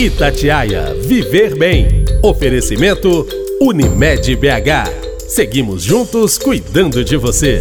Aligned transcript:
Itatiaia 0.00 0.94
Viver 0.94 1.54
Bem. 1.58 2.06
Oferecimento 2.22 3.26
Unimed 3.60 4.34
BH. 4.34 5.28
Seguimos 5.28 5.82
juntos 5.82 6.38
cuidando 6.38 7.04
de 7.04 7.18
você. 7.18 7.60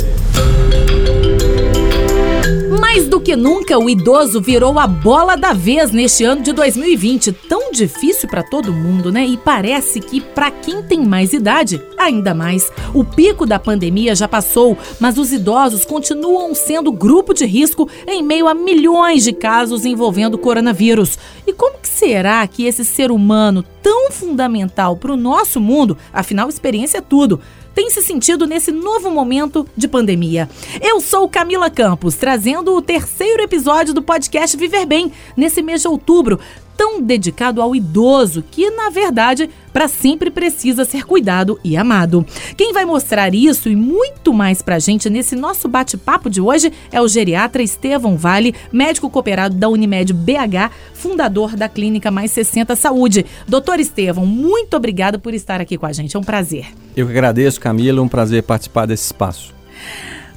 Mais 2.92 3.08
do 3.08 3.22
que 3.22 3.36
nunca, 3.36 3.78
o 3.78 3.88
idoso 3.88 4.42
virou 4.42 4.80
a 4.80 4.88
bola 4.88 5.38
da 5.38 5.54
vez 5.54 5.92
neste 5.92 6.24
ano 6.24 6.42
de 6.42 6.52
2020. 6.52 7.32
Tão 7.32 7.72
difícil 7.72 8.28
para 8.28 8.42
todo 8.42 8.74
mundo, 8.74 9.12
né? 9.12 9.24
E 9.28 9.38
parece 9.38 10.00
que 10.00 10.20
para 10.20 10.50
quem 10.50 10.82
tem 10.82 11.06
mais 11.06 11.32
idade, 11.32 11.80
ainda 11.96 12.34
mais. 12.34 12.72
O 12.92 13.04
pico 13.04 13.46
da 13.46 13.60
pandemia 13.60 14.16
já 14.16 14.28
passou, 14.28 14.76
mas 15.00 15.20
os 15.20 15.32
idosos 15.32 15.86
continuam 15.86 16.56
sendo 16.56 16.92
grupo 16.92 17.32
de 17.32 17.46
risco 17.46 17.88
em 18.08 18.24
meio 18.24 18.48
a 18.48 18.56
milhões 18.56 19.24
de 19.24 19.34
casos 19.34 19.86
envolvendo 19.86 20.36
coronavírus. 20.36 21.20
E 21.46 21.54
como 21.54 21.78
que 21.78 21.88
será 21.88 22.48
que 22.48 22.66
esse 22.66 22.84
ser 22.84 23.12
humano 23.12 23.64
tão 23.84 24.12
fundamental 24.12 24.98
para 24.98 25.14
o 25.14 25.18
nosso 25.18 25.62
mundo, 25.62 25.96
afinal 26.12 26.50
experiência 26.50 26.98
é 26.98 27.02
tudo, 27.02 27.40
se 27.88 28.02
sentido 28.02 28.48
nesse 28.48 28.72
novo 28.72 29.12
momento 29.12 29.64
de 29.78 29.88
pandemia. 29.88 30.50
Eu 30.82 31.00
sou 31.00 31.30
Camila 31.30 31.70
Campos, 31.70 32.16
trazendo 32.16 32.76
o 32.76 32.82
terceiro 32.82 33.44
episódio 33.44 33.94
do 33.94 34.02
podcast 34.02 34.58
Viver 34.58 34.88
Bem, 34.88 35.12
nesse 35.38 35.62
mês 35.62 35.84
de 35.84 35.88
outubro, 35.88 36.40
tão 36.80 37.02
dedicado 37.02 37.62
ao 37.62 37.76
idoso 37.76 38.42
que, 38.50 38.72
na 38.72 38.90
verdade, 38.90 39.50
para 39.74 39.90
sempre 39.90 40.32
precisa 40.32 40.86
ser 40.86 41.06
cuidado 41.06 41.60
e 41.62 41.76
amado. 41.76 42.26
Quem 42.56 42.72
vai 42.72 42.86
mostrar 42.86 43.36
isso 43.36 43.68
e 43.68 43.76
muito 43.76 44.32
mais 44.32 44.62
para 44.62 44.78
a 44.78 44.80
gente 44.80 45.10
nesse 45.10 45.36
nosso 45.36 45.68
bate-papo 45.68 46.30
de 46.30 46.40
hoje 46.40 46.72
é 46.90 47.02
o 47.02 47.08
geriatra 47.10 47.62
Estevão 47.62 48.16
Vale, 48.16 48.56
médico 48.72 49.10
cooperado 49.10 49.58
da 49.58 49.68
Unimed 49.68 50.14
BH, 50.14 50.72
fundador 50.94 51.58
da 51.58 51.68
Clínica 51.68 52.10
Mais 52.10 52.32
60 52.32 52.74
Saúde. 52.78 53.26
Doutor 53.46 53.78
Estevão, 53.82 54.26
muito 54.26 54.78
obrigada 54.78 55.20
por 55.20 55.34
estar 55.34 55.60
aqui 55.60 55.78
com 55.78 55.86
a 55.86 55.92
gente. 55.92 56.16
É 56.16 56.20
um 56.20 56.24
prazer. 56.24 56.68
Eu 56.96 57.08
que 57.08 57.12
agradeço, 57.12 57.60
Camila. 57.60 58.00
É 58.00 58.02
um 58.02 58.08
prazer 58.08 58.42
participar 58.44 58.86
desse 58.86 59.04
espaço. 59.04 59.54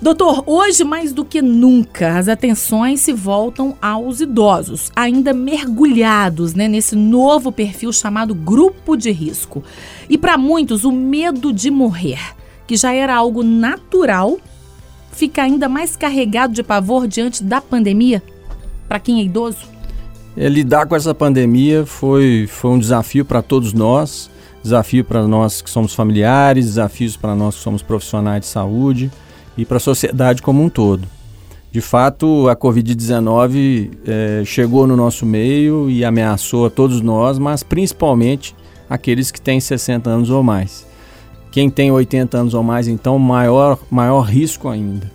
Doutor, 0.03 0.43
hoje 0.47 0.83
mais 0.83 1.13
do 1.13 1.25
que 1.25 1.41
nunca, 1.41 2.19
as 2.19 2.27
atenções 2.27 3.01
se 3.01 3.13
voltam 3.13 3.77
aos 3.81 4.21
idosos, 4.21 4.91
ainda 4.97 5.33
mergulhados 5.33 6.55
né, 6.55 6.67
nesse 6.67 6.97
novo 6.97 7.53
perfil 7.53 7.93
chamado 7.93 8.35
grupo 8.35 8.97
de 8.97 9.13
risco. 9.13 9.63
E 10.11 10.19
para 10.19 10.37
muitos, 10.37 10.83
o 10.83 10.91
medo 10.91 11.53
de 11.53 11.71
morrer, 11.71 12.19
que 12.67 12.77
já 12.77 12.93
era 12.93 13.15
algo 13.15 13.45
natural, 13.45 14.39
fica 15.13 15.45
ainda 15.45 15.69
mais 15.69 15.95
carregado 15.95 16.53
de 16.53 16.65
pavor 16.65 17.07
diante 17.07 17.45
da 17.45 17.61
pandemia 17.61 18.21
para 18.89 18.99
quem 18.99 19.21
é 19.21 19.23
idoso? 19.23 19.69
É, 20.37 20.49
lidar 20.49 20.87
com 20.87 20.97
essa 20.97 21.15
pandemia 21.15 21.87
foi, 21.87 22.49
foi 22.51 22.73
um 22.73 22.79
desafio 22.81 23.25
para 23.25 23.41
todos 23.41 23.73
nós, 23.73 24.29
desafio 24.65 25.05
para 25.05 25.29
nós 25.29 25.63
que 25.63 25.71
somos 25.71 25.95
familiares, 25.95 26.67
desafios 26.67 27.17
para 27.17 27.37
nós 27.37 27.55
que 27.55 27.63
somos 27.63 27.83
profissionais 27.83 28.41
de 28.41 28.47
saúde 28.49 29.09
e 29.57 29.65
para 29.65 29.77
a 29.77 29.81
sociedade 29.81 30.43
como 30.43 30.63
um 30.63 30.69
todo. 30.69 31.07
De 31.71 31.81
fato, 31.81 32.49
a 32.49 32.57
Covid-19 32.57 33.91
é, 34.07 34.43
chegou 34.45 34.87
no 34.87 34.95
nosso 34.95 35.25
meio 35.25 35.89
e 35.89 36.05
ameaçou 36.05 36.67
a 36.67 36.71
todos 36.71 37.01
nós, 37.01 37.39
mas 37.39 37.63
principalmente 37.63 38.55
aqueles 38.91 39.31
que 39.31 39.41
têm 39.41 39.59
60 39.59 40.11
anos 40.11 40.29
ou 40.29 40.43
mais. 40.43 40.87
Quem 41.51 41.71
tem 41.71 41.91
80 41.91 42.37
anos 42.37 42.55
ou 42.55 42.63
mais, 42.63 42.89
então, 42.89 43.19
maior, 43.19 43.79
maior 43.91 44.21
risco 44.21 44.69
ainda. 44.69 45.11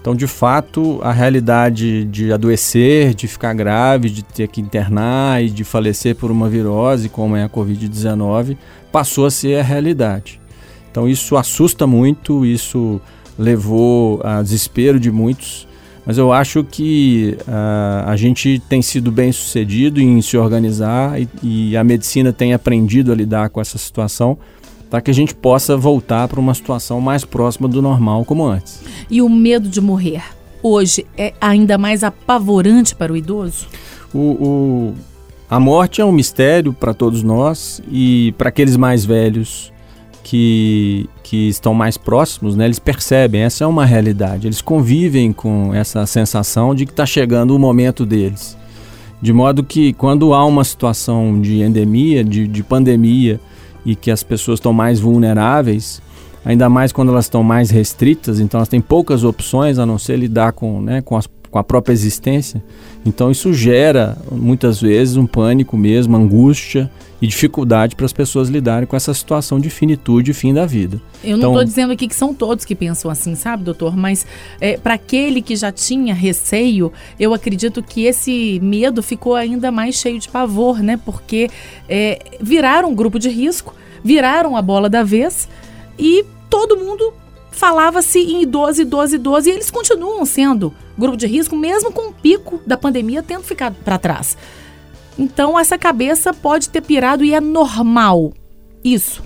Então, 0.00 0.14
de 0.14 0.28
fato, 0.28 1.00
a 1.02 1.10
realidade 1.10 2.04
de 2.04 2.32
adoecer, 2.32 3.12
de 3.12 3.26
ficar 3.26 3.52
grave, 3.54 4.08
de 4.08 4.22
ter 4.22 4.46
que 4.46 4.60
internar 4.60 5.42
e 5.42 5.50
de 5.50 5.64
falecer 5.64 6.14
por 6.14 6.30
uma 6.30 6.48
virose, 6.48 7.08
como 7.08 7.34
é 7.34 7.42
a 7.42 7.48
Covid-19, 7.48 8.56
passou 8.92 9.26
a 9.26 9.30
ser 9.32 9.58
a 9.58 9.64
realidade. 9.64 10.40
Então, 10.88 11.08
isso 11.08 11.36
assusta 11.36 11.88
muito, 11.88 12.46
isso 12.46 13.00
levou 13.38 14.20
a 14.24 14.42
desespero 14.42 14.98
de 14.98 15.10
muitos, 15.10 15.66
mas 16.04 16.18
eu 16.18 16.32
acho 16.32 16.62
que 16.62 17.36
uh, 17.42 18.08
a 18.08 18.16
gente 18.16 18.62
tem 18.68 18.80
sido 18.80 19.10
bem 19.10 19.32
sucedido 19.32 20.00
em 20.00 20.22
se 20.22 20.36
organizar 20.36 21.20
e, 21.20 21.28
e 21.42 21.76
a 21.76 21.82
medicina 21.82 22.32
tem 22.32 22.54
aprendido 22.54 23.10
a 23.10 23.14
lidar 23.14 23.50
com 23.50 23.60
essa 23.60 23.76
situação 23.76 24.38
para 24.88 25.00
que 25.00 25.10
a 25.10 25.14
gente 25.14 25.34
possa 25.34 25.76
voltar 25.76 26.28
para 26.28 26.38
uma 26.38 26.54
situação 26.54 27.00
mais 27.00 27.24
próxima 27.24 27.66
do 27.66 27.82
normal 27.82 28.24
como 28.24 28.46
antes. 28.46 28.80
E 29.10 29.20
o 29.20 29.28
medo 29.28 29.68
de 29.68 29.80
morrer 29.80 30.22
hoje 30.62 31.04
é 31.16 31.32
ainda 31.40 31.76
mais 31.76 32.04
apavorante 32.04 32.94
para 32.94 33.12
o 33.12 33.16
idoso? 33.16 33.66
O, 34.14 34.18
o 34.18 34.94
a 35.48 35.60
morte 35.60 36.00
é 36.00 36.04
um 36.04 36.12
mistério 36.12 36.72
para 36.72 36.92
todos 36.92 37.22
nós 37.22 37.80
e 37.90 38.34
para 38.36 38.48
aqueles 38.48 38.76
mais 38.76 39.04
velhos 39.04 39.72
que, 40.26 41.08
que 41.22 41.48
estão 41.48 41.72
mais 41.72 41.96
próximos, 41.96 42.56
né, 42.56 42.64
eles 42.64 42.80
percebem, 42.80 43.42
essa 43.42 43.62
é 43.62 43.66
uma 43.66 43.84
realidade. 43.86 44.48
Eles 44.48 44.60
convivem 44.60 45.32
com 45.32 45.72
essa 45.72 46.04
sensação 46.04 46.74
de 46.74 46.84
que 46.84 46.90
está 46.90 47.06
chegando 47.06 47.54
o 47.54 47.58
momento 47.60 48.04
deles. 48.04 48.58
De 49.22 49.32
modo 49.32 49.62
que 49.62 49.92
quando 49.92 50.34
há 50.34 50.44
uma 50.44 50.64
situação 50.64 51.40
de 51.40 51.62
endemia, 51.62 52.24
de, 52.24 52.48
de 52.48 52.62
pandemia, 52.64 53.38
e 53.84 53.94
que 53.94 54.10
as 54.10 54.24
pessoas 54.24 54.58
estão 54.58 54.72
mais 54.72 54.98
vulneráveis, 54.98 56.02
ainda 56.44 56.68
mais 56.68 56.90
quando 56.90 57.12
elas 57.12 57.26
estão 57.26 57.44
mais 57.44 57.70
restritas, 57.70 58.40
então 58.40 58.58
elas 58.58 58.68
têm 58.68 58.80
poucas 58.80 59.22
opções 59.22 59.78
a 59.78 59.86
não 59.86 59.96
ser 59.96 60.16
lidar 60.16 60.50
com, 60.50 60.80
né, 60.80 61.02
com 61.02 61.16
as 61.16 61.28
com 61.48 61.60
a 61.60 61.64
própria 61.64 61.94
existência. 61.94 62.62
Então 63.06 63.30
isso 63.30 63.54
gera 63.54 64.18
muitas 64.30 64.80
vezes 64.80 65.16
um 65.16 65.26
pânico 65.26 65.76
mesmo, 65.76 66.16
angústia 66.16 66.90
e 67.20 67.26
dificuldade 67.26 67.96
para 67.96 68.04
as 68.04 68.12
pessoas 68.12 68.48
lidarem 68.48 68.86
com 68.86 68.96
essa 68.96 69.14
situação 69.14 69.58
de 69.58 69.70
finitude 69.70 70.30
e 70.30 70.34
fim 70.34 70.52
da 70.52 70.66
vida. 70.66 71.00
Eu 71.24 71.30
não 71.30 71.36
estou 71.36 71.52
então, 71.52 71.64
dizendo 71.64 71.92
aqui 71.92 72.06
que 72.06 72.14
são 72.14 72.34
todos 72.34 72.64
que 72.64 72.74
pensam 72.74 73.10
assim, 73.10 73.34
sabe, 73.34 73.64
doutor? 73.64 73.96
Mas 73.96 74.26
é, 74.60 74.76
para 74.76 74.94
aquele 74.94 75.40
que 75.40 75.56
já 75.56 75.72
tinha 75.72 76.14
receio, 76.14 76.92
eu 77.18 77.32
acredito 77.32 77.82
que 77.82 78.04
esse 78.04 78.60
medo 78.62 79.02
ficou 79.02 79.34
ainda 79.34 79.70
mais 79.70 79.94
cheio 79.94 80.18
de 80.18 80.28
pavor, 80.28 80.82
né? 80.82 81.00
Porque 81.04 81.48
é, 81.88 82.18
viraram 82.40 82.90
um 82.90 82.94
grupo 82.94 83.18
de 83.18 83.28
risco, 83.28 83.74
viraram 84.04 84.56
a 84.56 84.62
bola 84.62 84.88
da 84.88 85.02
vez 85.02 85.48
e 85.98 86.24
todo 86.50 86.76
mundo 86.76 87.12
falava-se 87.50 88.18
em 88.18 88.42
idoso, 88.42 88.82
idoso, 88.82 89.14
idoso, 89.14 89.48
e 89.48 89.52
eles 89.52 89.70
continuam 89.70 90.26
sendo 90.26 90.74
grupo 90.96 91.16
de 91.16 91.26
risco, 91.26 91.56
mesmo 91.56 91.90
com 91.90 92.10
o 92.10 92.12
pico 92.12 92.60
da 92.66 92.76
pandemia 92.76 93.22
tendo 93.22 93.42
ficado 93.42 93.76
para 93.82 93.98
trás. 93.98 94.36
Então, 95.18 95.58
essa 95.58 95.78
cabeça 95.78 96.32
pode 96.32 96.68
ter 96.68 96.80
pirado 96.80 97.24
e 97.24 97.34
é 97.34 97.40
normal. 97.40 98.32
Isso. 98.84 99.22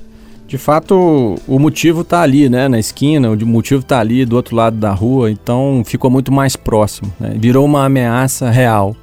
De 0.47 0.59
fato, 0.59 1.37
o 1.47 1.59
motivo 1.61 2.01
está 2.01 2.23
ali, 2.23 2.49
né, 2.49 2.67
na 2.67 2.79
esquina, 2.79 3.31
o 3.31 3.47
motivo 3.47 3.83
está 3.83 4.01
ali 4.01 4.25
do 4.25 4.35
outro 4.35 4.57
lado 4.57 4.77
da 4.77 4.93
rua, 4.93 5.31
então 5.31 5.83
ficou 5.87 6.11
muito 6.11 6.33
mais 6.33 6.57
próximo, 6.57 7.13
né? 7.21 7.35
virou 7.37 7.65
uma 7.65 7.85
ameaça 7.85 8.51
real. 8.51 8.97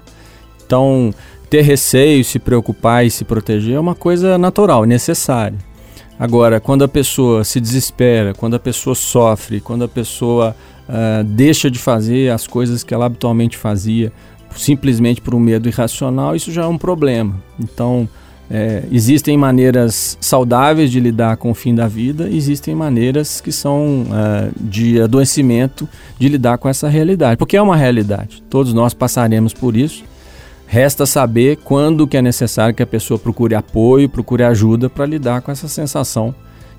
Então, 0.65 1.13
ter 1.49 1.61
receio, 1.61 2.21
se 2.25 2.37
preocupar 2.37 3.05
e 3.05 3.09
se 3.09 3.23
proteger 3.23 3.75
é 3.75 3.79
uma 3.79 3.95
coisa 3.95 4.37
natural, 4.37 4.83
necessária. 4.83 5.57
Agora, 6.19 6.59
quando 6.59 6.83
a 6.83 6.87
pessoa 6.87 7.45
se 7.45 7.61
desespera, 7.61 8.33
quando 8.33 8.55
a 8.55 8.59
pessoa 8.59 8.93
sofre, 8.93 9.61
quando 9.61 9.85
a 9.85 9.87
pessoa 9.87 10.55
uh, 10.89 11.23
deixa 11.23 11.71
de 11.71 11.79
fazer 11.79 12.29
as 12.29 12.45
coisas 12.45 12.83
que 12.83 12.93
ela 12.93 13.05
habitualmente 13.05 13.55
fazia, 13.55 14.11
simplesmente 14.55 15.21
por 15.21 15.35
um 15.35 15.39
medo 15.39 15.67
irracional, 15.67 16.35
isso 16.35 16.51
já 16.51 16.63
é 16.63 16.67
um 16.67 16.77
problema. 16.77 17.35
Então, 17.59 18.07
é, 18.49 18.83
existem 18.91 19.37
maneiras 19.37 20.17
saudáveis 20.21 20.89
de 20.89 20.99
lidar 21.01 21.35
com 21.35 21.51
o 21.51 21.53
fim 21.53 21.75
da 21.75 21.87
vida, 21.87 22.29
existem 22.29 22.73
maneiras 22.73 23.41
que 23.41 23.51
são 23.51 24.03
uh, 24.03 24.51
de 24.55 25.01
adoecimento 25.01 25.87
de 26.17 26.29
lidar 26.29 26.57
com 26.57 26.69
essa 26.69 26.87
realidade, 26.87 27.37
porque 27.37 27.57
é 27.57 27.61
uma 27.61 27.75
realidade. 27.75 28.41
Todos 28.49 28.73
nós 28.73 28.93
passaremos 28.93 29.53
por 29.53 29.75
isso. 29.75 30.03
Resta 30.65 31.05
saber 31.05 31.57
quando 31.57 32.07
que 32.07 32.17
é 32.17 32.21
necessário 32.21 32.73
que 32.73 32.83
a 32.83 32.87
pessoa 32.87 33.19
procure 33.19 33.55
apoio, 33.55 34.09
procure 34.09 34.43
ajuda 34.43 34.89
para 34.89 35.05
lidar 35.05 35.41
com 35.41 35.51
essa 35.51 35.67
sensação 35.67 36.33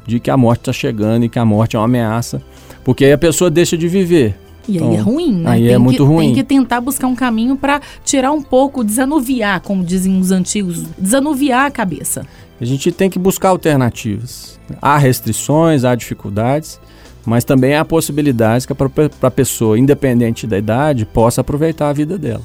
de 0.07 0.19
que 0.19 0.31
a 0.31 0.37
morte 0.37 0.61
está 0.61 0.73
chegando 0.73 1.25
e 1.25 1.29
que 1.29 1.39
a 1.39 1.45
morte 1.45 1.77
é 1.77 1.79
uma 1.79 1.85
ameaça, 1.85 2.41
porque 2.83 3.05
aí 3.05 3.13
a 3.13 3.19
pessoa 3.19 3.51
deixa 3.51 3.77
de 3.77 3.89
viver. 3.89 4.35
E 4.69 4.77
então, 4.77 4.91
aí 4.91 4.97
é 4.97 5.01
ruim, 5.01 5.33
né? 5.33 5.51
Aí 5.51 5.63
é 5.65 5.67
tem 5.67 5.75
é 5.75 5.79
muito 5.79 5.97
que, 5.97 6.03
ruim. 6.03 6.27
Tem 6.27 6.35
que 6.35 6.45
tentar 6.45 6.81
buscar 6.81 7.07
um 7.07 7.15
caminho 7.15 7.57
para 7.57 7.81
tirar 8.05 8.33
um 8.33 8.43
pouco, 8.43 8.85
desanuviar, 8.85 9.61
como 9.63 9.83
dizem 9.83 10.21
os 10.21 10.31
antigos, 10.31 10.85
desanuviar 10.99 11.67
a 11.67 11.71
cabeça. 11.71 12.27
A 12.61 12.65
gente 12.65 12.93
tem 12.93 13.09
que 13.09 13.19
buscar 13.19 13.49
alternativas. 13.49 14.59
Há 14.83 14.99
restrições, 14.99 15.85
há 15.85 15.95
dificuldades, 15.95 16.79
mas 17.25 17.45
também 17.45 17.77
há 17.77 17.85
possibilidades 17.85 18.67
que 18.67 18.75
a 19.23 19.31
pessoa, 19.31 19.79
independente 19.79 20.47
da 20.47 20.59
idade, 20.59 21.07
possa 21.07 21.41
aproveitar 21.41 21.89
a 21.89 21.93
vida 21.93 22.19
dela. 22.19 22.43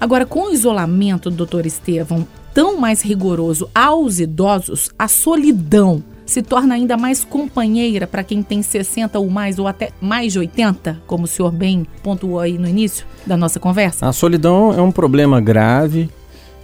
Agora, 0.00 0.24
com 0.24 0.48
o 0.48 0.52
isolamento, 0.52 1.30
doutor 1.30 1.66
Estevão, 1.66 2.26
tão 2.54 2.80
mais 2.80 3.02
rigoroso 3.02 3.68
aos 3.74 4.18
idosos, 4.18 4.90
a 4.98 5.06
solidão 5.06 6.02
se 6.28 6.42
torna 6.42 6.74
ainda 6.74 6.94
mais 6.94 7.24
companheira 7.24 8.06
para 8.06 8.22
quem 8.22 8.42
tem 8.42 8.60
60 8.60 9.18
ou 9.18 9.30
mais, 9.30 9.58
ou 9.58 9.66
até 9.66 9.90
mais 9.98 10.34
de 10.34 10.38
80, 10.38 11.00
como 11.06 11.24
o 11.24 11.26
senhor 11.26 11.50
bem 11.50 11.86
pontuou 12.02 12.38
aí 12.38 12.58
no 12.58 12.68
início 12.68 13.06
da 13.26 13.34
nossa 13.34 13.58
conversa? 13.58 14.06
A 14.06 14.12
solidão 14.12 14.74
é 14.74 14.82
um 14.82 14.92
problema 14.92 15.40
grave 15.40 16.10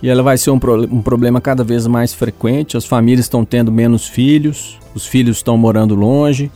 e 0.02 0.08
ela 0.10 0.22
vai 0.22 0.36
ser 0.36 0.50
um, 0.50 0.58
pro, 0.58 0.84
um 0.84 1.00
problema 1.00 1.40
cada 1.40 1.64
vez 1.64 1.86
mais 1.86 2.12
frequente. 2.12 2.76
As 2.76 2.84
famílias 2.84 3.24
estão 3.24 3.42
tendo 3.42 3.72
menos 3.72 4.06
filhos, 4.06 4.78
os 4.94 5.06
filhos 5.06 5.38
estão 5.38 5.56
morando 5.56 5.94
longe, 5.94 6.52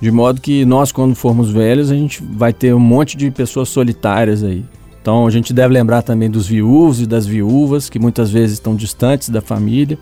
de 0.00 0.10
modo 0.10 0.40
que 0.40 0.64
nós, 0.64 0.90
quando 0.90 1.14
formos 1.14 1.52
velhos, 1.52 1.88
a 1.88 1.94
gente 1.94 2.20
vai 2.20 2.52
ter 2.52 2.74
um 2.74 2.80
monte 2.80 3.16
de 3.16 3.30
pessoas 3.30 3.68
solitárias 3.68 4.42
aí. 4.42 4.64
Então 5.00 5.24
a 5.24 5.30
gente 5.30 5.52
deve 5.52 5.72
lembrar 5.72 6.02
também 6.02 6.28
dos 6.28 6.48
viúvos 6.48 7.00
e 7.00 7.06
das 7.06 7.26
viúvas, 7.26 7.88
que 7.88 8.00
muitas 8.00 8.28
vezes 8.32 8.54
estão 8.54 8.74
distantes 8.74 9.28
da 9.28 9.40
família. 9.40 9.96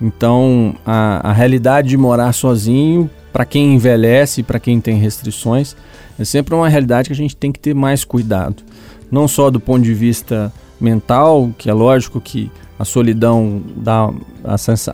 Então 0.00 0.74
a, 0.84 1.30
a 1.30 1.32
realidade 1.32 1.88
de 1.88 1.96
morar 1.96 2.32
sozinho, 2.32 3.10
para 3.32 3.44
quem 3.44 3.74
envelhece, 3.74 4.42
para 4.42 4.58
quem 4.58 4.80
tem 4.80 4.96
restrições, 4.96 5.76
é 6.18 6.24
sempre 6.24 6.54
uma 6.54 6.68
realidade 6.68 7.08
que 7.08 7.12
a 7.12 7.16
gente 7.16 7.36
tem 7.36 7.52
que 7.52 7.60
ter 7.60 7.74
mais 7.74 8.04
cuidado. 8.04 8.62
Não 9.10 9.26
só 9.26 9.50
do 9.50 9.60
ponto 9.60 9.82
de 9.82 9.94
vista 9.94 10.52
mental, 10.80 11.50
que 11.58 11.68
é 11.68 11.72
lógico 11.72 12.20
que 12.20 12.50
a 12.78 12.84
solidão 12.84 13.62
dá 13.76 14.10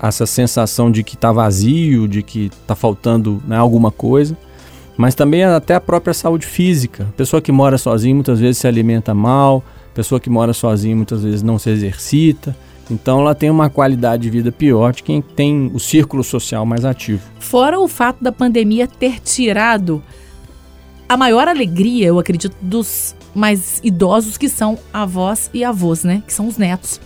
essa 0.02 0.26
sensação 0.26 0.90
de 0.90 1.04
que 1.04 1.14
está 1.14 1.30
vazio, 1.30 2.08
de 2.08 2.22
que 2.22 2.46
está 2.46 2.74
faltando 2.74 3.40
né, 3.46 3.56
alguma 3.56 3.92
coisa, 3.92 4.36
mas 4.96 5.14
também 5.14 5.44
até 5.44 5.74
a 5.74 5.80
própria 5.80 6.12
saúde 6.12 6.46
física. 6.46 7.06
Pessoa 7.16 7.40
que 7.40 7.52
mora 7.52 7.78
sozinha 7.78 8.14
muitas 8.14 8.40
vezes 8.40 8.58
se 8.58 8.66
alimenta 8.66 9.14
mal, 9.14 9.62
pessoa 9.94 10.20
que 10.20 10.28
mora 10.28 10.52
sozinha 10.52 10.96
muitas 10.96 11.22
vezes 11.22 11.42
não 11.42 11.58
se 11.60 11.70
exercita. 11.70 12.56
Então 12.90 13.20
ela 13.20 13.34
tem 13.34 13.50
uma 13.50 13.68
qualidade 13.68 14.22
de 14.22 14.30
vida 14.30 14.52
pior 14.52 14.92
de 14.92 15.02
quem 15.02 15.20
tem 15.20 15.70
o 15.74 15.80
círculo 15.80 16.22
social 16.22 16.64
mais 16.64 16.84
ativo. 16.84 17.22
Fora 17.40 17.78
o 17.80 17.88
fato 17.88 18.22
da 18.22 18.30
pandemia 18.30 18.86
ter 18.86 19.20
tirado 19.20 20.02
a 21.08 21.16
maior 21.16 21.48
alegria, 21.48 22.06
eu 22.06 22.18
acredito, 22.18 22.56
dos 22.60 23.14
mais 23.34 23.80
idosos 23.82 24.36
que 24.36 24.48
são 24.48 24.78
avós 24.92 25.50
e 25.52 25.62
avós, 25.62 26.02
né? 26.04 26.22
Que 26.26 26.32
são 26.32 26.48
os 26.48 26.56
netos. 26.56 27.00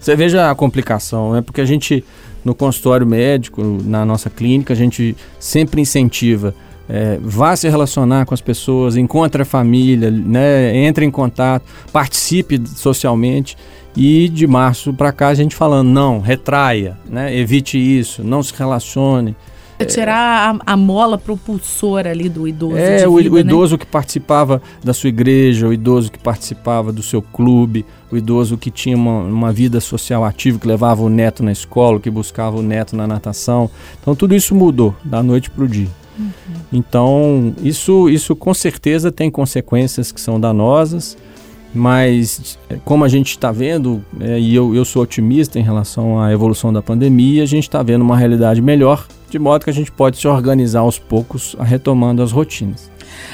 Você 0.00 0.16
veja 0.16 0.50
a 0.50 0.54
complicação, 0.54 1.32
né? 1.32 1.42
Porque 1.42 1.60
a 1.60 1.64
gente, 1.64 2.02
no 2.44 2.54
consultório 2.54 3.06
médico, 3.06 3.62
na 3.62 4.04
nossa 4.04 4.30
clínica, 4.30 4.72
a 4.72 4.76
gente 4.76 5.14
sempre 5.38 5.80
incentiva. 5.80 6.54
É, 6.92 7.20
vá 7.22 7.54
se 7.54 7.68
relacionar 7.68 8.26
com 8.26 8.34
as 8.34 8.40
pessoas, 8.40 8.96
encontre 8.96 9.42
a 9.42 9.44
família, 9.44 10.10
né, 10.10 10.76
entre 10.76 11.04
em 11.04 11.10
contato, 11.10 11.64
participe 11.92 12.60
socialmente. 12.66 13.56
E 13.96 14.28
de 14.28 14.46
março 14.46 14.92
para 14.92 15.12
cá 15.12 15.28
a 15.28 15.34
gente 15.34 15.54
falando, 15.54 15.88
não, 15.88 16.20
retraia, 16.20 16.96
né, 17.08 17.36
evite 17.36 17.78
isso, 17.78 18.24
não 18.24 18.42
se 18.42 18.52
relacione. 18.56 19.36
É 19.78 19.84
tirar 19.84 20.56
a, 20.66 20.72
a, 20.72 20.76
mola 20.76 21.16
propulsora 21.16 22.10
ali 22.10 22.28
do 22.28 22.46
idoso. 22.46 22.76
É, 22.76 23.08
o, 23.08 23.16
vida, 23.16 23.30
o, 23.30 23.34
né? 23.34 23.40
idoso 23.40 23.74
né? 23.74 23.78
que 23.78 23.86
participava 23.86 24.60
da 24.84 24.92
sua 24.92 25.08
igreja, 25.08 25.66
o 25.66 25.72
idoso 25.72 26.12
que 26.12 26.18
participava 26.18 26.92
do 26.92 27.02
seu 27.02 27.22
clube, 27.22 27.86
o 28.12 28.16
idoso 28.16 28.58
que 28.58 28.70
tinha 28.70 28.94
uma, 28.94 29.22
uma 29.22 29.52
vida 29.52 29.80
social 29.80 30.22
ativa, 30.22 30.58
que 30.58 30.68
levava 30.68 31.02
o 31.02 31.08
neto 31.08 31.42
na 31.42 31.50
escola, 31.50 31.98
que 31.98 32.10
buscava 32.10 32.58
o 32.58 32.62
neto 32.62 32.94
na 32.94 33.06
natação. 33.06 33.70
Então 34.00 34.14
tudo 34.14 34.34
isso 34.34 34.54
mudou 34.54 34.94
da 35.02 35.22
noite 35.22 35.50
para 35.50 35.64
o 35.64 35.68
dia. 35.68 35.99
Uhum. 36.20 36.60
Então, 36.72 37.54
isso, 37.62 38.08
isso 38.08 38.36
com 38.36 38.52
certeza 38.52 39.10
tem 39.10 39.30
consequências 39.30 40.12
que 40.12 40.20
são 40.20 40.38
danosas, 40.38 41.16
mas 41.74 42.58
como 42.84 43.04
a 43.04 43.08
gente 43.08 43.30
está 43.30 43.50
vendo, 43.50 44.04
é, 44.20 44.38
e 44.38 44.54
eu, 44.54 44.74
eu 44.74 44.84
sou 44.84 45.02
otimista 45.02 45.58
em 45.58 45.62
relação 45.62 46.20
à 46.20 46.32
evolução 46.32 46.72
da 46.72 46.82
pandemia, 46.82 47.42
a 47.42 47.46
gente 47.46 47.64
está 47.64 47.82
vendo 47.82 48.02
uma 48.02 48.16
realidade 48.16 48.60
melhor 48.60 49.06
de 49.30 49.38
modo 49.38 49.64
que 49.64 49.70
a 49.70 49.72
gente 49.72 49.92
pode 49.92 50.18
se 50.18 50.26
organizar 50.26 50.80
aos 50.80 50.98
poucos, 50.98 51.56
retomando 51.60 52.20
as 52.20 52.32
rotinas. 52.32 52.90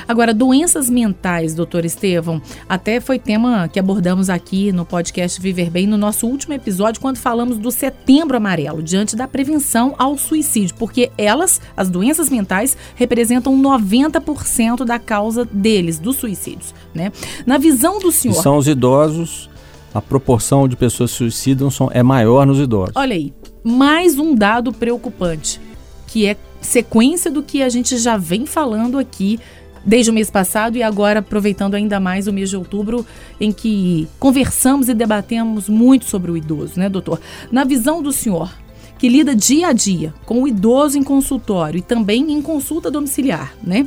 Agora, 0.07 0.33
doenças 0.33 0.89
mentais, 0.89 1.55
doutor 1.55 1.85
Estevão, 1.85 2.41
até 2.69 3.01
foi 3.01 3.19
tema 3.19 3.69
que 3.69 3.79
abordamos 3.79 4.31
aqui 4.31 4.73
no 4.73 4.85
podcast 4.85 5.41
Viver 5.41 5.71
Bem 5.71 5.87
no 5.87 5.97
nosso 5.97 6.27
último 6.27 6.55
episódio, 6.55 7.01
quando 7.01 7.17
falamos 7.17 7.59
do 7.59 7.71
setembro 7.71 8.37
amarelo, 8.37 8.83
diante 8.83 9.17
da 9.17 9.27
prevenção 9.27 9.95
ao 9.99 10.17
suicídio, 10.17 10.75
porque 10.77 11.11
elas, 11.17 11.61
as 11.77 11.89
doenças 11.89 12.31
mentais, 12.31 12.77
representam 12.95 13.61
90% 13.61 14.85
da 14.85 14.99
causa 14.99 15.45
deles, 15.45 15.99
dos 15.99 16.17
suicídios. 16.17 16.75
Né? 16.95 17.13
Na 17.45 17.59
visão 17.59 17.99
do 17.99 18.11
senhor. 18.13 18.39
E 18.39 18.43
são 18.43 18.57
os 18.57 18.69
idosos, 18.69 19.51
a 19.95 20.01
proporção 20.01 20.69
de 20.69 20.77
pessoas 20.77 21.11
que 21.11 21.19
suicidam 21.19 21.69
é 21.91 22.03
maior 22.03 22.47
nos 22.47 22.59
idosos. 22.59 22.93
Olha 22.95 23.15
aí, 23.15 23.33
mais 23.65 24.19
um 24.19 24.35
dado 24.35 24.73
preocupante 24.73 25.61
que 26.07 26.27
é 26.27 26.37
sequência 26.61 27.31
do 27.31 27.43
que 27.43 27.63
a 27.63 27.69
gente 27.69 27.99
já 27.99 28.17
vem 28.17 28.47
falando 28.47 28.99
aqui 28.99 29.39
desde 29.87 30.11
o 30.11 30.15
mês 30.15 30.29
passado 30.29 30.77
e 30.77 30.83
agora 30.83 31.21
aproveitando 31.21 31.75
ainda 31.75 32.01
mais 32.01 32.27
o 32.27 32.33
mês 32.33 32.51
de 32.51 32.57
outubro, 32.57 33.07
em 33.41 33.53
que 33.53 34.09
conversamos 34.19 34.89
e 34.89 34.95
debatemos 34.95 35.69
muito 35.69 36.05
sobre 36.05 36.31
o 36.31 36.37
idoso, 36.37 36.79
né, 36.79 36.89
doutor? 36.89 37.21
Na 37.53 37.63
visão 37.63 38.03
do 38.03 38.13
senhor, 38.13 38.53
que 38.99 39.09
lida 39.09 39.35
dia 39.35 39.69
a 39.69 39.73
dia 39.73 40.13
com 40.25 40.43
o 40.43 40.49
idoso 40.49 40.99
em 40.99 41.03
consultório 41.03 41.79
e 41.79 41.83
também 41.83 42.33
em 42.33 42.43
consulta 42.43 42.91
domiciliar, 42.91 43.55
né? 43.63 43.87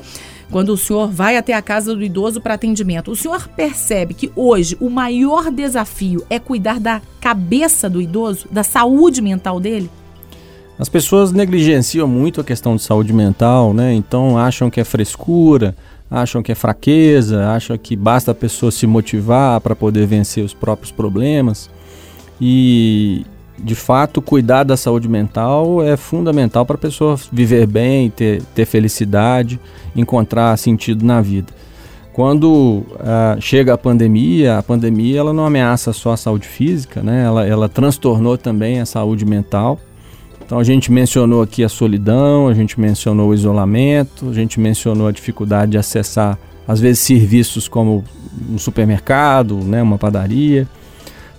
Quando 0.50 0.70
o 0.70 0.78
senhor 0.78 1.12
vai 1.12 1.38
até 1.38 1.54
a 1.54 1.62
casa 1.62 1.94
do 1.94 2.02
idoso 2.02 2.42
para 2.42 2.56
atendimento, 2.56 3.12
o 3.12 3.16
senhor 3.16 3.48
percebe 3.50 4.16
que 4.16 4.32
hoje 4.36 4.76
o 4.80 4.90
maior 4.90 5.52
desafio 5.52 6.26
é 6.28 6.40
cuidar 6.40 6.80
da 6.80 7.02
cabeça 7.22 7.88
do 7.88 8.02
idoso, 8.02 8.48
da 8.50 8.64
saúde 8.64 9.22
mental 9.22 9.60
dele? 9.60 9.92
As 10.80 10.88
pessoas 10.88 11.34
negligenciam 11.34 12.08
muito 12.08 12.40
a 12.40 12.44
questão 12.44 12.78
de 12.78 12.82
saúde 12.82 13.12
mental, 13.12 13.74
né? 13.74 13.94
Então 13.94 14.38
acham 14.38 14.70
que 14.70 14.80
é 14.80 14.86
frescura, 14.86 15.76
acham 16.10 16.42
que 16.42 16.54
é 16.54 16.56
fraqueza, 16.56 17.50
acham 17.50 17.78
que 17.78 17.98
basta 17.98 18.32
a 18.32 18.34
pessoa 18.34 18.72
se 18.72 18.88
motivar 18.88 19.60
para 19.60 19.76
poder 19.76 20.08
vencer 20.08 20.42
os 20.42 20.54
próprios 20.54 20.90
problemas. 20.90 21.70
E 22.40 23.26
de 23.62 23.76
fato, 23.76 24.22
cuidar 24.22 24.64
da 24.64 24.78
saúde 24.78 25.10
mental 25.10 25.84
é 25.84 25.98
fundamental 25.98 26.66
para 26.66 26.78
a 26.78 26.80
pessoa 26.80 27.18
viver 27.30 27.68
bem, 27.68 28.10
ter, 28.10 28.42
ter 28.56 28.66
felicidade, 28.66 29.60
encontrar 29.94 30.56
sentido 30.56 31.06
na 31.06 31.20
vida. 31.20 31.52
Quando 32.14 32.48
uh, 32.48 33.42
chega 33.42 33.74
a 33.74 33.78
pandemia, 33.78 34.58
a 34.58 34.64
pandemia 34.64 35.20
ela 35.20 35.34
não 35.34 35.46
ameaça 35.46 35.92
só 35.92 36.14
a 36.14 36.18
saúde 36.18 36.48
física, 36.48 37.04
né? 37.04 37.26
ela, 37.26 37.46
ela 37.46 37.68
transtornou 37.68 38.38
também 38.38 38.80
a 38.80 38.86
saúde 38.86 39.26
mental 39.26 39.78
então 40.50 40.58
a 40.58 40.64
gente 40.64 40.92
mencionou 40.92 41.44
aqui 41.44 41.64
a 41.64 41.70
solidão, 41.70 42.48
a 42.48 42.56
gente 42.56 42.80
mencionou 42.80 43.30
o 43.30 43.34
isolamento, 43.36 44.28
a 44.28 44.34
gente 44.34 44.60
mencionou 44.60 45.06
a 45.06 45.12
dificuldade 45.12 45.74
de 45.74 45.78
acessar 45.78 46.40
às 46.68 46.80
vezes 46.80 47.02
serviços 47.02 47.68
como 47.68 48.04
um 48.50 48.58
supermercado, 48.58 49.58
né, 49.58 49.80
uma 49.84 50.00
padaria. 50.00 50.68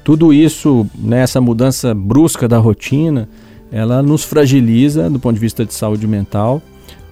Tudo 0.04 0.32
isso, 0.32 0.86
nessa 0.96 1.40
né, 1.40 1.44
mudança 1.44 1.92
brusca 1.92 2.46
da 2.46 2.58
rotina, 2.58 3.28
ela 3.73 4.00
nos 4.00 4.23
fragiliza 4.23 5.11
do 5.11 5.18
ponto 5.18 5.35
de 5.35 5.40
vista 5.40 5.66
de 5.66 5.75
saúde 5.75 6.06
mental, 6.06 6.62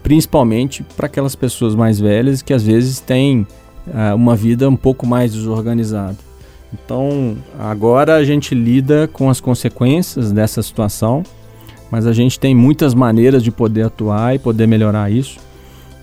principalmente 0.00 0.84
para 0.96 1.06
aquelas 1.06 1.34
pessoas 1.34 1.74
mais 1.74 1.98
velhas 1.98 2.42
que 2.42 2.54
às 2.54 2.62
vezes 2.62 3.00
têm 3.00 3.44
uh, 3.88 4.14
uma 4.14 4.36
vida 4.36 4.70
um 4.70 4.76
pouco 4.76 5.04
mais 5.04 5.32
desorganizada. 5.32 6.16
Então, 6.72 7.36
agora 7.58 8.14
a 8.14 8.22
gente 8.22 8.54
lida 8.54 9.10
com 9.12 9.28
as 9.28 9.40
consequências 9.40 10.30
dessa 10.30 10.62
situação 10.62 11.24
mas 11.90 12.06
a 12.06 12.12
gente 12.12 12.38
tem 12.38 12.54
muitas 12.54 12.94
maneiras 12.94 13.42
de 13.42 13.50
poder 13.50 13.86
atuar 13.86 14.34
e 14.34 14.38
poder 14.38 14.66
melhorar 14.66 15.10
isso. 15.10 15.38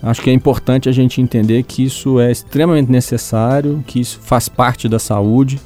Acho 0.02 0.22
que 0.22 0.30
é 0.30 0.32
importante 0.32 0.88
a 0.88 0.92
gente 0.92 1.20
entender 1.20 1.62
que 1.62 1.82
isso 1.82 2.20
é 2.20 2.30
extremamente 2.30 2.90
necessário, 2.90 3.82
que 3.86 4.00
isso 4.00 4.20
faz 4.20 4.48
parte 4.48 4.88
da 4.88 4.98
saúde 4.98 5.60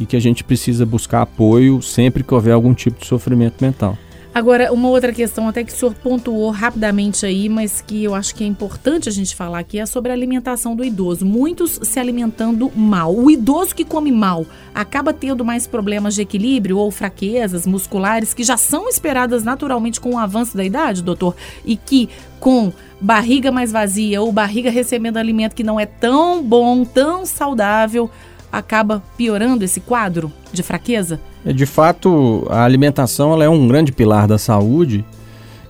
e 0.00 0.06
que 0.06 0.16
a 0.16 0.20
gente 0.20 0.42
precisa 0.42 0.84
buscar 0.84 1.22
apoio 1.22 1.80
sempre 1.82 2.22
que 2.22 2.34
houver 2.34 2.52
algum 2.52 2.74
tipo 2.74 3.00
de 3.00 3.06
sofrimento 3.06 3.62
mental. 3.62 3.96
Agora, 4.34 4.72
uma 4.72 4.88
outra 4.88 5.12
questão 5.12 5.46
até 5.46 5.62
que 5.62 5.72
o 5.72 5.76
senhor 5.76 5.94
pontuou 5.94 6.50
rapidamente 6.50 7.24
aí, 7.24 7.48
mas 7.48 7.80
que 7.80 8.02
eu 8.02 8.16
acho 8.16 8.34
que 8.34 8.42
é 8.42 8.46
importante 8.48 9.08
a 9.08 9.12
gente 9.12 9.36
falar 9.36 9.60
aqui, 9.60 9.78
é 9.78 9.86
sobre 9.86 10.10
a 10.10 10.14
alimentação 10.14 10.74
do 10.74 10.82
idoso. 10.82 11.24
Muitos 11.24 11.78
se 11.84 12.00
alimentando 12.00 12.68
mal. 12.74 13.14
O 13.14 13.30
idoso 13.30 13.72
que 13.72 13.84
come 13.84 14.10
mal 14.10 14.44
acaba 14.74 15.12
tendo 15.12 15.44
mais 15.44 15.68
problemas 15.68 16.16
de 16.16 16.22
equilíbrio 16.22 16.78
ou 16.78 16.90
fraquezas 16.90 17.64
musculares 17.64 18.34
que 18.34 18.42
já 18.42 18.56
são 18.56 18.88
esperadas 18.88 19.44
naturalmente 19.44 20.00
com 20.00 20.14
o 20.14 20.18
avanço 20.18 20.56
da 20.56 20.64
idade, 20.64 21.00
doutor, 21.00 21.36
e 21.64 21.76
que 21.76 22.08
com 22.40 22.72
barriga 23.00 23.52
mais 23.52 23.70
vazia 23.70 24.20
ou 24.20 24.32
barriga 24.32 24.68
recebendo 24.68 25.16
alimento 25.16 25.54
que 25.54 25.62
não 25.62 25.78
é 25.78 25.86
tão 25.86 26.42
bom, 26.42 26.84
tão 26.84 27.24
saudável, 27.24 28.10
acaba 28.50 29.00
piorando 29.16 29.64
esse 29.64 29.78
quadro 29.78 30.32
de 30.52 30.64
fraqueza? 30.64 31.20
É, 31.44 31.52
de 31.52 31.66
fato, 31.66 32.46
a 32.50 32.64
alimentação 32.64 33.32
ela 33.32 33.44
é 33.44 33.48
um 33.48 33.68
grande 33.68 33.92
pilar 33.92 34.26
da 34.26 34.38
saúde 34.38 35.04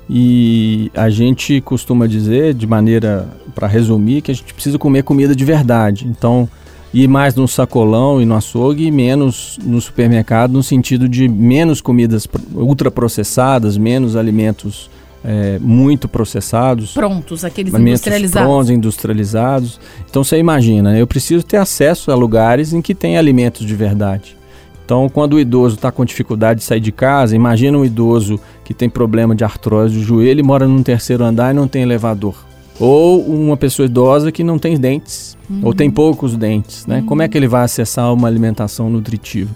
e 0.09 0.91
a 0.95 1.09
gente 1.09 1.61
costuma 1.61 2.07
dizer, 2.07 2.55
de 2.55 2.67
maneira 2.67 3.29
para 3.55 3.67
resumir, 3.67 4.21
que 4.23 4.31
a 4.31 4.35
gente 4.35 4.53
precisa 4.53 4.79
comer 4.79 5.03
comida 5.03 5.35
de 5.35 5.45
verdade. 5.45 6.07
Então, 6.07 6.49
ir 6.93 7.09
mais 7.09 7.35
no 7.35 7.49
sacolão 7.49 8.21
e 8.21 8.25
no 8.25 8.37
açougue 8.37 8.87
e 8.87 8.91
menos 8.91 9.59
no 9.65 9.81
supermercado, 9.81 10.53
no 10.53 10.63
sentido 10.63 11.09
de 11.09 11.27
menos 11.29 11.81
comidas 11.81 12.29
ultraprocessadas, 12.55 13.77
menos 13.77 14.15
alimentos 14.15 14.91
é, 15.25 15.59
muito 15.59 16.07
processados. 16.07 16.93
Prontos, 16.93 17.45
aqueles 17.45 17.73
industrializados. 17.73 18.49
Prontos, 18.49 18.71
industrializados. 18.71 19.81
Então 20.09 20.23
você 20.23 20.39
imagina, 20.39 20.97
eu 20.99 21.07
preciso 21.07 21.43
ter 21.43 21.57
acesso 21.57 22.13
a 22.13 22.15
lugares 22.15 22.73
em 22.73 22.83
que 22.83 22.95
tem 22.95 23.17
alimentos 23.17 23.67
de 23.67 23.75
verdade. 23.75 24.37
Então, 24.85 25.09
quando 25.09 25.35
o 25.35 25.41
idoso 25.41 25.77
está 25.77 25.91
com 25.91 26.05
dificuldade 26.05 26.61
de 26.61 26.67
sair 26.67 26.81
de 26.81 26.93
casa, 26.93 27.35
imagina 27.35 27.79
um 27.79 27.85
idoso 27.85 28.39
que 28.65 28.75
tem 28.75 28.89
problema 28.89 29.35
de 29.35 29.43
artrose 29.43 29.95
do 29.95 30.03
joelho 30.03 30.41
e 30.41 30.43
mora 30.43 30.69
num 30.69 30.83
terceiro 30.83 31.25
andar 31.25 31.53
e 31.53 31.57
não 31.57 31.67
tem 31.67 31.83
elevador. 31.83 32.35
Ou 32.79 33.25
uma 33.25 33.57
pessoa 33.57 33.87
idosa 33.87 34.31
que 34.31 34.45
não 34.45 34.59
tem 34.59 34.77
dentes, 34.77 35.39
uhum. 35.49 35.61
ou 35.63 35.73
tem 35.75 35.91
poucos 35.91 36.37
dentes, 36.37 36.87
né? 36.87 36.99
Uhum. 36.99 37.07
Como 37.07 37.23
é 37.23 37.29
que 37.29 37.39
ele 37.39 37.49
vai 37.49 37.65
acessar 37.65 38.13
uma 38.13 38.29
alimentação 38.29 38.91
nutritiva? 38.91 39.51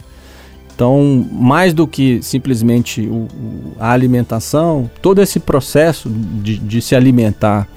Então, 0.75 1.27
mais 1.33 1.75
do 1.75 1.87
que 1.87 2.23
simplesmente 2.23 3.03
o, 3.03 3.27
a 3.81 3.91
alimentação, 3.91 4.89
todo 5.03 5.21
esse 5.21 5.41
processo 5.41 6.09
de, 6.09 6.57
de 6.57 6.81
se 6.81 6.95
alimentar 6.95 7.69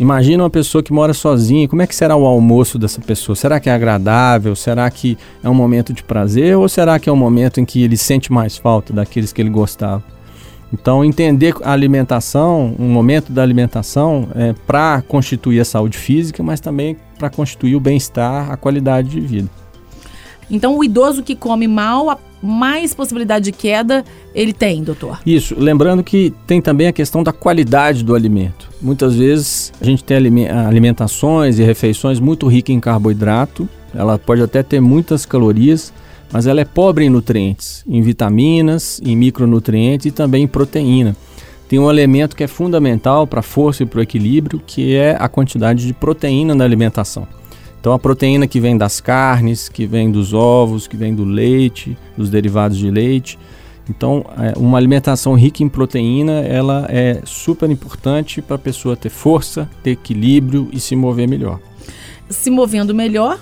Imagina 0.00 0.44
uma 0.44 0.48
pessoa 0.48 0.82
que 0.82 0.94
mora 0.94 1.12
sozinha, 1.12 1.68
como 1.68 1.82
é 1.82 1.86
que 1.86 1.94
será 1.94 2.16
o 2.16 2.24
almoço 2.24 2.78
dessa 2.78 3.02
pessoa? 3.02 3.36
Será 3.36 3.60
que 3.60 3.68
é 3.68 3.72
agradável? 3.74 4.56
Será 4.56 4.90
que 4.90 5.18
é 5.44 5.48
um 5.50 5.52
momento 5.52 5.92
de 5.92 6.02
prazer? 6.02 6.56
Ou 6.56 6.66
será 6.70 6.98
que 6.98 7.10
é 7.10 7.12
um 7.12 7.16
momento 7.16 7.60
em 7.60 7.66
que 7.66 7.82
ele 7.82 7.98
sente 7.98 8.32
mais 8.32 8.56
falta 8.56 8.94
daqueles 8.94 9.30
que 9.30 9.42
ele 9.42 9.50
gostava? 9.50 10.02
Então, 10.72 11.04
entender 11.04 11.54
a 11.62 11.72
alimentação, 11.72 12.74
um 12.78 12.88
momento 12.88 13.30
da 13.30 13.42
alimentação, 13.42 14.28
é 14.34 14.54
para 14.66 15.02
constituir 15.02 15.60
a 15.60 15.66
saúde 15.66 15.98
física, 15.98 16.42
mas 16.42 16.60
também 16.60 16.96
para 17.18 17.28
constituir 17.28 17.76
o 17.76 17.80
bem-estar, 17.80 18.50
a 18.50 18.56
qualidade 18.56 19.10
de 19.10 19.20
vida. 19.20 19.50
Então, 20.50 20.76
o 20.76 20.84
idoso 20.84 21.22
que 21.22 21.36
come 21.36 21.68
mal, 21.68 22.20
mais 22.42 22.94
possibilidade 22.94 23.46
de 23.46 23.52
queda 23.52 24.04
ele 24.34 24.52
tem, 24.52 24.82
doutor? 24.82 25.20
Isso. 25.24 25.54
Lembrando 25.58 26.02
que 26.02 26.32
tem 26.46 26.60
também 26.60 26.86
a 26.86 26.92
questão 26.92 27.22
da 27.22 27.32
qualidade 27.32 28.02
do 28.02 28.14
alimento. 28.14 28.68
Muitas 28.80 29.14
vezes 29.14 29.72
a 29.80 29.84
gente 29.84 30.02
tem 30.02 30.16
alimentações 30.16 31.58
e 31.58 31.62
refeições 31.62 32.18
muito 32.18 32.46
ricas 32.46 32.74
em 32.74 32.80
carboidrato. 32.80 33.68
Ela 33.94 34.18
pode 34.18 34.42
até 34.42 34.62
ter 34.62 34.80
muitas 34.80 35.26
calorias, 35.26 35.92
mas 36.32 36.46
ela 36.46 36.60
é 36.60 36.64
pobre 36.64 37.04
em 37.04 37.10
nutrientes, 37.10 37.84
em 37.86 38.00
vitaminas, 38.00 39.00
em 39.04 39.16
micronutrientes 39.16 40.06
e 40.06 40.10
também 40.10 40.44
em 40.44 40.48
proteína. 40.48 41.14
Tem 41.68 41.78
um 41.78 41.90
elemento 41.90 42.34
que 42.34 42.42
é 42.42 42.48
fundamental 42.48 43.26
para 43.26 43.40
a 43.40 43.44
força 43.44 43.82
e 43.82 43.86
para 43.86 44.00
o 44.00 44.02
equilíbrio, 44.02 44.60
que 44.66 44.94
é 44.94 45.16
a 45.18 45.28
quantidade 45.28 45.86
de 45.86 45.92
proteína 45.92 46.54
na 46.54 46.64
alimentação. 46.64 47.28
Então 47.80 47.94
a 47.94 47.98
proteína 47.98 48.46
que 48.46 48.60
vem 48.60 48.76
das 48.76 49.00
carnes, 49.00 49.68
que 49.68 49.86
vem 49.86 50.10
dos 50.10 50.34
ovos, 50.34 50.86
que 50.86 50.96
vem 50.96 51.14
do 51.14 51.24
leite, 51.24 51.96
dos 52.16 52.28
derivados 52.28 52.76
de 52.76 52.90
leite. 52.90 53.38
Então, 53.88 54.24
é, 54.38 54.56
uma 54.56 54.78
alimentação 54.78 55.34
rica 55.34 55.64
em 55.64 55.68
proteína, 55.68 56.40
ela 56.42 56.86
é 56.88 57.22
super 57.24 57.68
importante 57.68 58.40
para 58.40 58.54
a 58.54 58.58
pessoa 58.58 58.94
ter 58.94 59.08
força, 59.08 59.68
ter 59.82 59.92
equilíbrio 59.92 60.68
e 60.72 60.78
se 60.78 60.94
mover 60.94 61.26
melhor. 61.26 61.58
Se 62.28 62.50
movendo 62.50 62.94
melhor, 62.94 63.40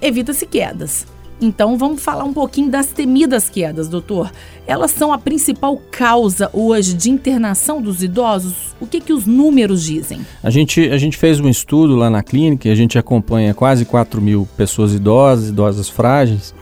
evita-se 0.00 0.46
quedas. 0.46 1.06
Então 1.40 1.78
vamos 1.78 2.02
falar 2.02 2.24
um 2.24 2.34
pouquinho 2.34 2.70
das 2.70 2.88
temidas 2.88 3.48
quedas, 3.48 3.88
doutor. 3.88 4.30
Elas 4.66 4.90
são 4.90 5.10
a 5.10 5.16
principal 5.16 5.80
causa 5.90 6.50
hoje 6.52 6.92
de 6.92 7.10
internação 7.10 7.80
dos 7.80 8.02
idosos? 8.02 8.76
O 8.78 8.86
que, 8.86 9.00
que 9.00 9.12
os 9.12 9.26
números 9.26 9.82
dizem? 9.82 10.20
A 10.42 10.50
gente, 10.50 10.90
a 10.90 10.98
gente 10.98 11.16
fez 11.16 11.40
um 11.40 11.48
estudo 11.48 11.96
lá 11.96 12.10
na 12.10 12.22
clínica 12.22 12.68
e 12.68 12.70
a 12.70 12.74
gente 12.74 12.98
acompanha 12.98 13.54
quase 13.54 13.86
4 13.86 14.20
mil 14.20 14.46
pessoas 14.54 14.92
idosas, 14.92 15.48
idosas 15.48 15.88
frágeis, 15.88 16.54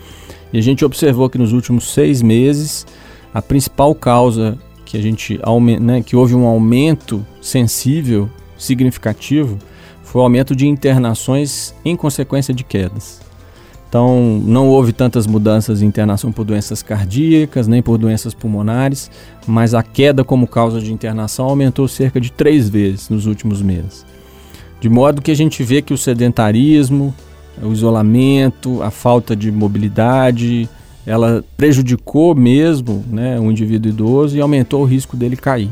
e 0.53 0.59
a 0.59 0.63
gente 0.63 0.85
observou 0.85 1.29
que 1.29 1.39
nos 1.39 1.53
últimos 1.53 1.93
seis 1.93 2.23
meses 2.23 2.87
a 3.35 3.43
principal 3.43 3.95
causa 3.97 4.57
que 4.85 4.97
a 4.97 5.03
gente 5.03 5.41
né, 5.81 6.03
que 6.03 6.15
houve 6.15 6.35
um 6.35 6.47
aumento 6.47 7.27
sensível, 7.43 8.31
significativo, 8.57 9.59
foi 10.03 10.21
o 10.21 10.25
aumento 10.25 10.57
de 10.57 10.67
internações 10.67 11.75
em 11.85 11.95
consequência 11.95 12.55
de 12.55 12.65
quedas. 12.65 13.28
Então, 13.89 14.39
não 14.45 14.69
houve 14.69 14.93
tantas 14.93 15.27
mudanças 15.27 15.81
em 15.81 15.87
internação 15.87 16.31
por 16.31 16.45
doenças 16.45 16.83
cardíacas, 16.83 17.67
nem 17.67 17.83
por 17.83 17.97
doenças 17.97 18.35
pulmonares, 18.35 19.11
mas 19.47 19.73
a 19.73 19.83
queda 19.83 20.23
como 20.23 20.47
causa 20.47 20.79
de 20.79 20.93
internação 20.93 21.47
aumentou 21.47 21.89
cerca 21.89 22.21
de 22.21 22.31
três 22.31 22.69
vezes 22.69 23.09
nos 23.09 23.25
últimos 23.25 23.63
meses. 23.63 24.05
De 24.79 24.91
modo 24.91 25.23
que 25.23 25.31
a 25.31 25.35
gente 25.35 25.63
vê 25.63 25.81
que 25.81 25.95
o 25.95 25.99
sedentarismo, 25.99 27.15
o 27.63 27.73
isolamento, 27.73 28.83
a 28.83 28.91
falta 28.91 29.35
de 29.35 29.51
mobilidade, 29.51 30.69
ela 31.07 31.43
prejudicou 31.57 32.35
mesmo 32.35 33.03
né, 33.11 33.41
o 33.41 33.51
indivíduo 33.51 33.91
idoso 33.91 34.37
e 34.37 34.41
aumentou 34.41 34.83
o 34.83 34.85
risco 34.85 35.17
dele 35.17 35.37
cair. 35.37 35.71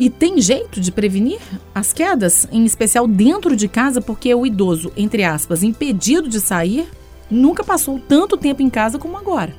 E 0.00 0.08
tem 0.08 0.40
jeito 0.40 0.80
de 0.80 0.90
prevenir 0.90 1.40
as 1.74 1.92
quedas, 1.92 2.48
em 2.50 2.64
especial 2.64 3.06
dentro 3.06 3.54
de 3.54 3.68
casa, 3.68 4.00
porque 4.00 4.34
o 4.34 4.46
idoso, 4.46 4.90
entre 4.96 5.24
aspas, 5.24 5.62
impedido 5.62 6.28
de 6.28 6.40
sair, 6.40 6.86
nunca 7.30 7.62
passou 7.64 7.98
tanto 7.98 8.36
tempo 8.36 8.62
em 8.62 8.70
casa 8.70 8.98
como 8.98 9.16
agora. 9.16 9.52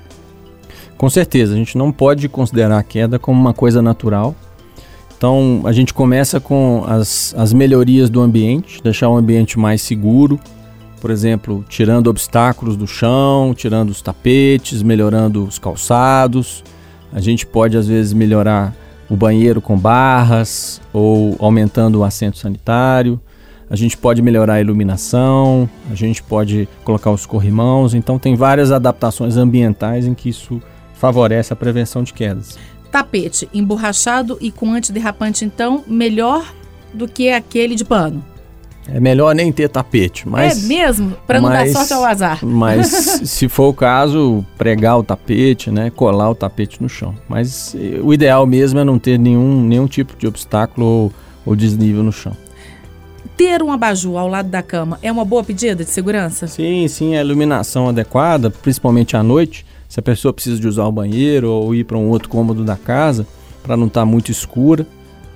Com 0.98 1.10
certeza, 1.10 1.54
a 1.54 1.56
gente 1.56 1.78
não 1.78 1.92
pode 1.92 2.28
considerar 2.28 2.78
a 2.78 2.84
queda 2.84 3.18
como 3.18 3.40
uma 3.40 3.54
coisa 3.54 3.82
natural. 3.82 4.36
Então, 5.18 5.62
a 5.66 5.72
gente 5.72 5.94
começa 5.94 6.40
com 6.40 6.84
as, 6.88 7.34
as 7.38 7.54
melhorias 7.54 8.10
do 8.10 8.22
ambiente, 8.22 8.82
deixar 8.82 9.10
o 9.10 9.16
ambiente 9.16 9.60
mais 9.60 9.82
seguro, 9.82 10.40
por 11.00 11.12
exemplo, 11.12 11.64
tirando 11.70 12.08
obstáculos 12.08 12.76
do 12.76 12.86
chão, 12.86 13.54
tirando 13.56 13.90
os 13.90 14.02
tapetes, 14.02 14.84
melhorando 14.84 15.46
os 15.46 15.58
calçados. 15.58 16.64
A 17.12 17.22
gente 17.22 17.46
pode, 17.46 17.78
às 17.78 17.88
vezes, 17.88 18.14
melhorar 18.14 18.76
o 19.10 19.16
banheiro 19.16 19.62
com 19.62 19.78
barras 19.78 20.82
ou 20.94 21.36
aumentando 21.40 22.00
o 22.00 22.04
assento 22.04 22.38
sanitário 22.38 23.20
a 23.70 23.76
gente 23.76 23.96
pode 23.96 24.22
melhorar 24.22 24.56
a 24.56 24.62
iluminação, 24.62 25.70
a 25.92 25.96
gente 25.96 26.24
pode 26.24 26.68
colocar 26.84 27.12
os 27.12 27.26
corrimãos, 27.26 27.94
então 27.94 28.18
tem 28.18 28.36
várias 28.36 28.72
adaptações 28.72 29.38
ambientais 29.38 30.08
em 30.08 30.14
que 30.14 30.30
isso 30.30 30.62
favorece 30.96 31.54
a 31.54 31.56
prevenção 31.56 32.04
de 32.04 32.14
quedas. 32.14 32.58
Tapete 32.92 33.48
emborrachado 33.54 34.38
e 34.42 34.52
com 34.52 34.74
antiderrapante, 34.74 35.46
então, 35.46 35.84
melhor 35.88 36.52
do 36.92 37.08
que 37.08 37.30
aquele 37.30 37.76
de 37.76 37.86
pano. 37.86 38.26
É 38.92 39.00
melhor 39.00 39.36
nem 39.36 39.52
ter 39.52 39.70
tapete, 39.70 40.28
mas... 40.28 40.64
É 40.64 40.68
mesmo? 40.68 41.16
Para 41.28 41.40
não 41.40 41.50
mas, 41.50 41.72
dar 41.72 41.80
sorte 41.80 41.94
ao 41.94 42.04
azar. 42.04 42.44
Mas, 42.44 42.88
se 43.24 43.48
for 43.48 43.68
o 43.68 43.74
caso, 43.74 44.44
pregar 44.58 44.98
o 44.98 45.04
tapete, 45.04 45.70
né? 45.70 45.92
Colar 45.92 46.32
o 46.32 46.34
tapete 46.34 46.82
no 46.82 46.90
chão. 46.90 47.14
Mas 47.28 47.76
eh, 47.76 48.00
o 48.02 48.12
ideal 48.12 48.48
mesmo 48.48 48.80
é 48.80 48.84
não 48.84 48.98
ter 48.98 49.20
nenhum, 49.20 49.62
nenhum 49.62 49.86
tipo 49.86 50.18
de 50.18 50.26
obstáculo 50.26 50.88
ou, 50.88 51.14
ou 51.46 51.56
desnível 51.56 52.02
no 52.02 52.12
chão 52.12 52.36
ter 53.40 53.64
um 53.64 53.72
abajur 53.72 54.18
ao 54.18 54.28
lado 54.28 54.50
da 54.50 54.62
cama 54.62 55.00
é 55.02 55.10
uma 55.10 55.24
boa 55.24 55.42
pedida 55.42 55.86
de 55.86 55.90
segurança? 55.90 56.46
Sim, 56.46 56.86
sim, 56.90 57.16
a 57.16 57.22
iluminação 57.22 57.88
adequada, 57.88 58.50
principalmente 58.50 59.16
à 59.16 59.24
noite, 59.24 59.66
se 59.88 59.98
a 59.98 60.04
pessoa 60.04 60.34
precisa 60.34 60.60
de 60.60 60.68
usar 60.68 60.86
o 60.86 60.92
banheiro 60.92 61.50
ou 61.50 61.74
ir 61.74 61.86
para 61.86 61.98
um 61.98 62.10
outro 62.10 62.28
cômodo 62.28 62.66
da 62.66 62.76
casa, 62.76 63.26
para 63.64 63.78
não 63.78 63.88
estar 63.88 64.02
tá 64.02 64.06
muito 64.06 64.30
escura. 64.30 64.86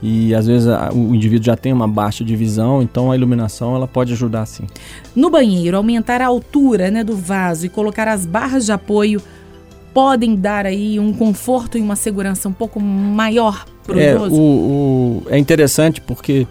E 0.02 0.36
às 0.36 0.48
vezes 0.48 0.68
a, 0.68 0.92
o 0.92 1.16
indivíduo 1.16 1.46
já 1.46 1.56
tem 1.56 1.72
uma 1.72 1.88
baixa 1.88 2.26
de 2.26 2.36
visão, 2.36 2.82
então 2.82 3.10
a 3.10 3.16
iluminação 3.16 3.74
ela 3.74 3.88
pode 3.88 4.12
ajudar 4.12 4.46
sim. 4.48 4.66
No 5.16 5.30
banheiro, 5.30 5.78
aumentar 5.78 6.22
a 6.22 6.26
altura 6.26 6.92
né, 6.92 7.06
do 7.06 7.16
vaso 7.16 7.66
e 7.66 7.70
colocar 7.70 8.10
as 8.10 8.26
barras 8.26 8.66
de 8.66 8.74
apoio 8.74 9.22
podem 9.94 10.36
dar 10.36 10.66
aí 10.66 11.00
um 11.00 11.14
conforto 11.14 11.78
e 11.78 11.82
uma 11.82 11.96
segurança 11.96 12.50
um 12.50 12.54
pouco 12.54 12.82
maior 12.82 13.64
para 13.86 13.96
o 13.96 14.00
é, 14.00 14.14
idoso? 14.14 14.36
O, 14.36 14.42
o, 14.42 15.24
é 15.30 15.38
interessante 15.38 16.02
porque 16.02 16.46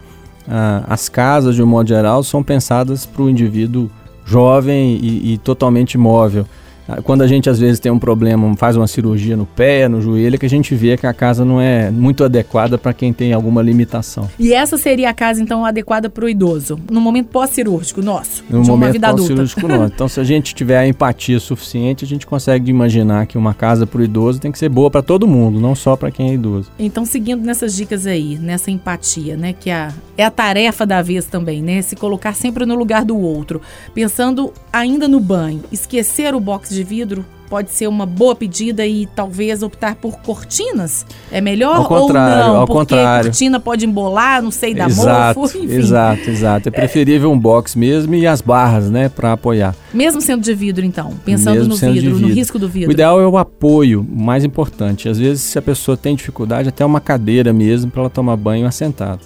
ah, 0.48 0.84
as 0.88 1.08
casas, 1.08 1.54
de 1.54 1.62
um 1.62 1.66
modo 1.66 1.88
geral, 1.88 2.22
são 2.22 2.42
pensadas 2.42 3.06
para 3.06 3.22
o 3.22 3.30
indivíduo 3.30 3.90
jovem 4.24 4.98
e, 5.02 5.34
e 5.34 5.38
totalmente 5.38 5.98
móvel. 5.98 6.46
Ah, 6.88 7.00
quando 7.00 7.22
a 7.22 7.26
gente 7.26 7.48
às 7.48 7.58
vezes 7.58 7.78
tem 7.78 7.90
um 7.92 7.98
problema, 7.98 8.54
faz 8.56 8.76
uma 8.76 8.86
cirurgia 8.86 9.36
no 9.36 9.46
pé, 9.46 9.88
no 9.88 10.00
joelho, 10.00 10.34
é 10.34 10.38
que 10.38 10.46
a 10.46 10.50
gente 10.50 10.74
vê 10.74 10.96
que 10.96 11.06
a 11.06 11.14
casa 11.14 11.44
não 11.44 11.60
é 11.60 11.90
muito 11.90 12.24
adequada 12.24 12.76
para 12.76 12.92
quem 12.92 13.12
tem 13.12 13.32
alguma 13.32 13.62
limitação. 13.62 14.28
E 14.38 14.52
essa 14.52 14.76
seria 14.76 15.10
a 15.10 15.14
casa 15.14 15.42
então 15.42 15.64
adequada 15.64 16.10
para 16.10 16.24
o 16.24 16.28
idoso, 16.28 16.78
no 16.90 17.00
momento 17.00 17.28
pós-cirúrgico 17.28 18.02
nosso, 18.02 18.44
no 18.50 18.62
de 18.62 18.68
momento 18.68 18.86
uma 18.86 18.92
vida 18.92 19.10
pós-cirúrgico 19.10 19.68
não. 19.68 19.86
Então 19.86 20.08
se 20.08 20.18
a 20.20 20.24
gente 20.24 20.54
tiver 20.54 20.78
a 20.78 20.86
empatia 20.86 21.38
suficiente, 21.38 22.04
a 22.04 22.08
gente 22.08 22.26
consegue 22.26 22.70
imaginar 22.70 23.26
que 23.26 23.38
uma 23.38 23.54
casa 23.54 23.86
para 23.86 24.00
o 24.00 24.04
idoso 24.04 24.40
tem 24.40 24.50
que 24.50 24.58
ser 24.58 24.68
boa 24.68 24.90
para 24.90 25.02
todo 25.02 25.26
mundo, 25.26 25.60
não 25.60 25.74
só 25.74 25.96
para 25.96 26.10
quem 26.10 26.30
é 26.30 26.34
idoso. 26.34 26.70
Então 26.78 27.04
seguindo 27.04 27.44
nessas 27.44 27.74
dicas 27.74 28.06
aí, 28.06 28.38
nessa 28.38 28.70
empatia, 28.70 29.36
né, 29.36 29.52
que 29.52 29.70
é 29.70 29.74
a, 29.74 29.92
é 30.16 30.24
a 30.24 30.30
tarefa 30.30 30.84
da 30.84 31.00
vez 31.00 31.26
também, 31.26 31.62
né, 31.62 31.80
se 31.82 31.94
colocar 31.94 32.34
sempre 32.34 32.66
no 32.66 32.74
lugar 32.74 33.04
do 33.04 33.16
outro, 33.16 33.60
pensando 33.94 34.52
ainda 34.72 35.06
no 35.06 35.20
banho, 35.20 35.62
esquecer 35.70 36.34
o 36.34 36.40
box 36.40 36.71
de 36.74 36.82
vidro 36.82 37.24
pode 37.52 37.70
ser 37.70 37.86
uma 37.86 38.06
boa 38.06 38.34
pedida 38.34 38.86
e 38.86 39.04
talvez 39.04 39.62
optar 39.62 39.96
por 39.96 40.18
cortinas? 40.20 41.04
É 41.30 41.38
melhor 41.38 41.76
ao 41.76 41.84
contrário, 41.84 42.44
ou 42.44 42.48
não? 42.48 42.56
Ao 42.60 42.66
porque 42.66 42.94
contrário. 42.94 43.24
cortina 43.26 43.60
pode 43.60 43.84
embolar, 43.84 44.40
não 44.40 44.50
sei, 44.50 44.74
da 44.74 44.86
exato, 44.86 45.38
mofo, 45.38 45.58
enfim. 45.62 45.74
Exato, 45.74 46.30
exato. 46.30 46.68
É 46.70 46.72
preferível 46.72 47.30
um 47.30 47.38
box 47.38 47.76
mesmo 47.76 48.14
e 48.14 48.26
as 48.26 48.40
barras, 48.40 48.90
né, 48.90 49.10
para 49.10 49.32
apoiar. 49.32 49.76
Mesmo 49.92 50.22
sendo 50.22 50.42
de 50.42 50.54
vidro, 50.54 50.82
então, 50.82 51.12
pensando 51.24 51.56
mesmo 51.56 51.68
no 51.68 51.76
vidro, 51.76 52.14
vidro, 52.14 52.28
no 52.28 52.34
risco 52.34 52.58
do 52.58 52.68
vidro. 52.68 52.88
O 52.88 52.92
ideal 52.92 53.20
é 53.20 53.26
o 53.26 53.36
apoio, 53.36 54.06
mais 54.10 54.44
importante. 54.44 55.06
Às 55.08 55.18
vezes, 55.18 55.42
se 55.42 55.58
a 55.58 55.62
pessoa 55.62 55.94
tem 55.94 56.16
dificuldade, 56.16 56.70
até 56.70 56.84
uma 56.86 57.00
cadeira 57.00 57.52
mesmo 57.52 57.90
para 57.90 58.00
ela 58.00 58.10
tomar 58.10 58.36
banho 58.36 58.66
assentado. 58.66 59.20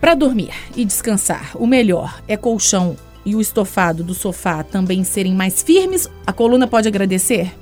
Para 0.00 0.14
dormir 0.14 0.50
e 0.76 0.84
descansar, 0.84 1.50
o 1.54 1.66
melhor 1.66 2.20
é 2.28 2.36
colchão 2.36 2.94
e 3.24 3.34
o 3.34 3.40
estofado 3.40 4.04
do 4.04 4.14
sofá 4.14 4.62
também 4.62 5.04
serem 5.04 5.34
mais 5.34 5.62
firmes, 5.62 6.10
a 6.26 6.32
coluna 6.32 6.66
pode 6.66 6.88
agradecer? 6.88 7.52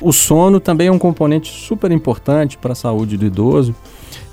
O 0.00 0.12
sono 0.12 0.60
também 0.60 0.88
é 0.88 0.92
um 0.92 0.98
componente 0.98 1.50
super 1.50 1.90
importante 1.90 2.58
para 2.58 2.72
a 2.72 2.76
saúde 2.76 3.16
do 3.16 3.24
idoso. 3.24 3.74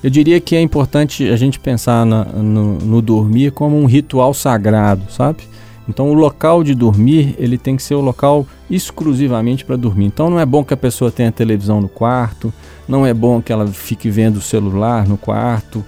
Eu 0.03 0.09
diria 0.09 0.39
que 0.41 0.55
é 0.55 0.61
importante 0.61 1.29
a 1.29 1.37
gente 1.37 1.59
pensar 1.59 2.05
na, 2.05 2.25
no, 2.25 2.77
no 2.79 3.01
dormir 3.01 3.51
como 3.51 3.79
um 3.79 3.85
ritual 3.85 4.33
sagrado, 4.33 5.09
sabe? 5.09 5.43
Então 5.87 6.09
o 6.09 6.13
local 6.13 6.63
de 6.63 6.73
dormir 6.73 7.35
ele 7.37 7.57
tem 7.57 7.75
que 7.75 7.83
ser 7.83 7.95
o 7.95 8.01
local 8.01 8.45
exclusivamente 8.69 9.65
para 9.65 9.75
dormir. 9.75 10.05
Então 10.05 10.29
não 10.29 10.39
é 10.39 10.45
bom 10.45 10.63
que 10.63 10.73
a 10.73 10.77
pessoa 10.77 11.11
tenha 11.11 11.31
televisão 11.31 11.81
no 11.81 11.89
quarto, 11.89 12.53
não 12.87 13.05
é 13.05 13.13
bom 13.13 13.41
que 13.41 13.51
ela 13.51 13.67
fique 13.67 14.09
vendo 14.09 14.37
o 14.37 14.41
celular 14.41 15.07
no 15.07 15.17
quarto. 15.17 15.83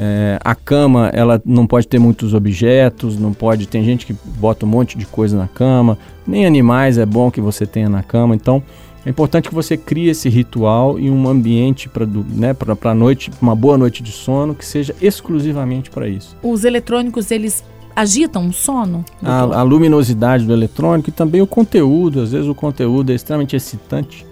É, 0.00 0.38
a 0.44 0.54
cama 0.54 1.10
ela 1.12 1.42
não 1.44 1.66
pode 1.66 1.88
ter 1.88 1.98
muitos 1.98 2.32
objetos, 2.32 3.18
não 3.18 3.32
pode. 3.32 3.66
Tem 3.66 3.82
gente 3.82 4.06
que 4.06 4.14
bota 4.36 4.64
um 4.64 4.68
monte 4.68 4.96
de 4.96 5.04
coisa 5.04 5.36
na 5.36 5.48
cama. 5.48 5.98
Nem 6.24 6.46
animais 6.46 6.98
é 6.98 7.04
bom 7.04 7.32
que 7.32 7.40
você 7.40 7.66
tenha 7.66 7.88
na 7.88 8.00
cama. 8.00 8.36
Então 8.36 8.62
é 9.04 9.10
importante 9.10 9.48
que 9.48 9.54
você 9.54 9.76
crie 9.76 10.08
esse 10.08 10.28
ritual 10.28 11.00
e 11.00 11.10
um 11.10 11.28
ambiente 11.28 11.88
para 11.88 12.06
né, 12.06 12.54
para 12.54 12.94
noite, 12.94 13.32
uma 13.42 13.56
boa 13.56 13.76
noite 13.76 14.00
de 14.00 14.12
sono 14.12 14.54
que 14.54 14.64
seja 14.64 14.94
exclusivamente 15.02 15.90
para 15.90 16.06
isso. 16.06 16.36
Os 16.44 16.62
eletrônicos 16.64 17.32
eles 17.32 17.64
agitam 17.96 18.46
o 18.46 18.52
sono? 18.52 19.04
A, 19.20 19.40
a, 19.40 19.62
luminosidade 19.62 20.44
do 20.44 20.52
eletrônico 20.52 21.08
e 21.08 21.12
também 21.12 21.42
o 21.42 21.46
conteúdo. 21.46 22.20
Às 22.20 22.30
vezes 22.30 22.46
o 22.46 22.54
conteúdo 22.54 23.10
é 23.10 23.16
extremamente 23.16 23.56
excitante. 23.56 24.24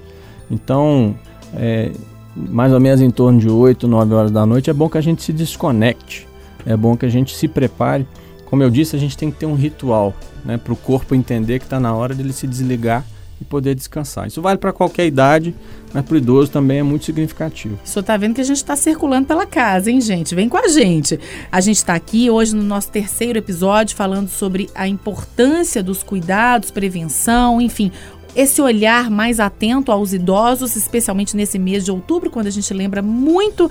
Então, 0.49 1.17
é, 1.55 1.91
mais 2.37 2.73
ou 2.73 2.81
menos 2.81 3.01
em 3.01 3.11
torno 3.11 3.39
de 3.39 3.49
8, 3.49 3.89
9 3.89 4.15
horas 4.15 4.31
da 4.31 4.45
noite, 4.45 4.69
é 4.69 4.73
bom 4.73 4.89
que 4.89 4.99
a 4.99 5.01
gente 5.01 5.23
se 5.23 5.33
desconecte. 5.33 6.29
É 6.67 6.77
bom 6.77 6.97
que 6.97 7.07
a 7.07 7.09
gente 7.09 7.35
se 7.35 7.49
prepare. 7.49 8.07
Como 8.45 8.63
eu 8.63 8.71
disse, 8.71 8.95
a 8.95 8.99
gente 8.99 9.17
tem 9.17 9.31
que 9.31 9.39
ter 9.39 9.47
um 9.47 9.55
ritual 9.55 10.15
né, 10.45 10.57
para 10.57 10.73
o 10.73 10.77
corpo 10.77 11.15
entender 11.15 11.59
que 11.59 11.65
está 11.65 11.81
na 11.81 11.95
hora 11.95 12.15
dele 12.15 12.33
se 12.33 12.47
desligar 12.47 13.05
e 13.41 13.45
poder 13.45 13.75
descansar. 13.75 14.27
Isso 14.27 14.41
vale 14.41 14.59
para 14.59 14.73
qualquer 14.73 15.07
idade, 15.07 15.55
mas 15.93 16.05
para 16.05 16.15
o 16.15 16.17
idoso 16.17 16.51
também 16.51 16.79
é 16.79 16.83
muito 16.83 17.05
significativo. 17.05 17.79
O 17.85 17.89
senhor 17.89 18.01
está 18.01 18.17
vendo 18.17 18.35
que 18.35 18.41
a 18.41 18.45
gente 18.45 18.57
está 18.57 18.75
circulando 18.75 19.27
pela 19.27 19.45
casa, 19.45 19.91
hein, 19.91 20.01
gente? 20.01 20.35
Vem 20.35 20.49
com 20.49 20.57
a 20.57 20.69
gente. 20.69 21.21
A 21.53 21.61
gente 21.61 21.77
está 21.77 21.95
aqui 21.95 22.31
hoje 22.31 22.55
no 22.55 22.63
nosso 22.63 22.91
terceiro 22.91 23.39
episódio 23.39 23.95
falando 23.95 24.29
sobre 24.29 24.71
a 24.75 24.89
importância 24.89 25.83
dos 25.83 26.03
cuidados, 26.03 26.71
prevenção, 26.71 27.61
enfim, 27.61 27.93
esse 28.37 28.61
olhar 28.61 29.11
mais 29.11 29.41
atento 29.41 29.91
aos 29.91 30.13
idosos, 30.13 30.77
especialmente 30.77 31.35
nesse 31.35 31.59
mês 31.59 31.85
de 31.85 31.91
outubro, 31.91 32.31
quando 32.31 32.47
a 32.47 32.51
gente 32.51 32.73
lembra 32.75 33.01
muito 33.01 33.71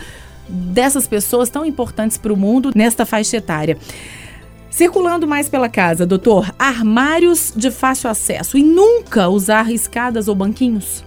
dessas 0.49 1.07
pessoas 1.07 1.49
tão 1.49 1.63
importantes 1.63 2.17
para 2.17 2.33
o 2.33 2.37
mundo 2.37 2.71
nesta 2.75 3.05
faixa 3.05 3.37
etária. 3.37 3.77
Circulando 4.69 5.27
mais 5.27 5.47
pela 5.47 5.69
casa, 5.69 6.05
doutor, 6.05 6.53
armários 6.59 7.53
de 7.55 7.71
fácil 7.71 8.09
acesso 8.09 8.57
e 8.57 8.63
nunca 8.63 9.29
usar 9.29 9.71
escadas 9.71 10.27
ou 10.27 10.35
banquinhos? 10.35 11.05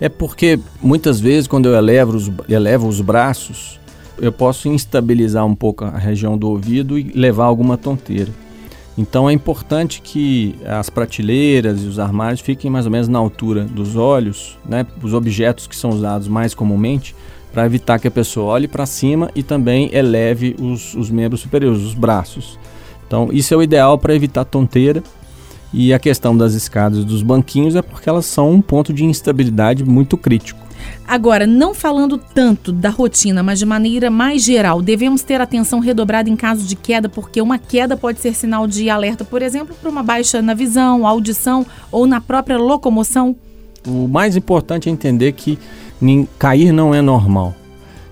É 0.00 0.08
porque 0.08 0.58
muitas 0.82 1.20
vezes 1.20 1.46
quando 1.46 1.66
eu 1.66 1.74
elevo 1.74 2.16
os, 2.16 2.30
elevo 2.48 2.88
os 2.88 3.00
braços, 3.00 3.80
eu 4.20 4.32
posso 4.32 4.68
instabilizar 4.68 5.46
um 5.46 5.54
pouco 5.54 5.84
a 5.84 5.96
região 5.96 6.36
do 6.36 6.48
ouvido 6.48 6.98
e 6.98 7.04
levar 7.14 7.44
alguma 7.44 7.78
tonteira. 7.78 8.30
Então 9.00 9.30
é 9.30 9.32
importante 9.32 10.02
que 10.02 10.54
as 10.66 10.90
prateleiras 10.90 11.82
e 11.82 11.86
os 11.86 11.98
armários 11.98 12.42
fiquem 12.42 12.70
mais 12.70 12.84
ou 12.84 12.92
menos 12.92 13.08
na 13.08 13.18
altura 13.18 13.64
dos 13.64 13.96
olhos, 13.96 14.58
né, 14.68 14.86
os 15.02 15.14
objetos 15.14 15.66
que 15.66 15.74
são 15.74 15.88
usados 15.88 16.28
mais 16.28 16.52
comumente, 16.52 17.16
para 17.50 17.64
evitar 17.64 17.98
que 17.98 18.06
a 18.06 18.10
pessoa 18.10 18.52
olhe 18.52 18.68
para 18.68 18.84
cima 18.84 19.30
e 19.34 19.42
também 19.42 19.88
eleve 19.94 20.54
os, 20.60 20.92
os 20.94 21.10
membros 21.10 21.40
superiores, 21.40 21.80
os 21.80 21.94
braços. 21.94 22.58
Então, 23.06 23.30
isso 23.32 23.54
é 23.54 23.56
o 23.56 23.62
ideal 23.62 23.96
para 23.96 24.14
evitar 24.14 24.44
tonteira. 24.44 25.02
E 25.72 25.94
a 25.94 25.98
questão 25.98 26.36
das 26.36 26.52
escadas 26.52 26.98
e 26.98 27.04
dos 27.04 27.22
banquinhos 27.22 27.76
é 27.76 27.80
porque 27.82 28.08
elas 28.08 28.26
são 28.26 28.50
um 28.50 28.60
ponto 28.60 28.92
de 28.92 29.04
instabilidade 29.04 29.82
muito 29.82 30.18
crítico. 30.18 30.60
Agora, 31.06 31.46
não 31.46 31.74
falando 31.74 32.18
tanto 32.18 32.72
da 32.72 32.90
rotina, 32.90 33.42
mas 33.42 33.58
de 33.58 33.66
maneira 33.66 34.10
mais 34.10 34.44
geral, 34.44 34.80
devemos 34.80 35.22
ter 35.22 35.40
atenção 35.40 35.80
redobrada 35.80 36.30
em 36.30 36.36
caso 36.36 36.64
de 36.66 36.76
queda, 36.76 37.08
porque 37.08 37.40
uma 37.40 37.58
queda 37.58 37.96
pode 37.96 38.20
ser 38.20 38.34
sinal 38.34 38.66
de 38.66 38.88
alerta, 38.88 39.24
por 39.24 39.42
exemplo, 39.42 39.74
para 39.80 39.90
uma 39.90 40.02
baixa 40.02 40.40
na 40.40 40.54
visão, 40.54 41.06
audição 41.06 41.66
ou 41.90 42.06
na 42.06 42.20
própria 42.20 42.58
locomoção. 42.58 43.34
O 43.86 44.06
mais 44.06 44.36
importante 44.36 44.88
é 44.88 44.92
entender 44.92 45.32
que 45.32 45.58
cair 46.38 46.72
não 46.72 46.94
é 46.94 47.00
normal. 47.00 47.54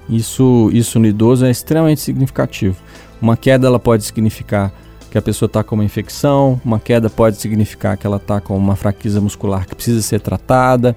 Isso, 0.09 0.71
isso 0.73 0.99
no 0.99 1.07
idoso 1.07 1.45
é 1.45 1.51
extremamente 1.51 2.01
significativo. 2.01 2.77
Uma 3.21 3.37
queda 3.37 3.67
ela 3.67 3.79
pode 3.79 4.05
significar 4.05 4.73
que 5.11 5.19
a 5.19 5.23
pessoa 5.23 5.47
está 5.47 5.63
com 5.63 5.75
uma 5.75 5.85
infecção, 5.85 6.61
uma 6.65 6.79
queda 6.79 7.09
pode 7.09 7.37
significar 7.37 7.97
que 7.97 8.07
ela 8.07 8.17
está 8.17 8.41
com 8.41 8.57
uma 8.57 8.77
fraqueza 8.77 9.21
muscular 9.21 9.67
que 9.67 9.75
precisa 9.75 10.03
ser 10.03 10.21
tratada, 10.21 10.97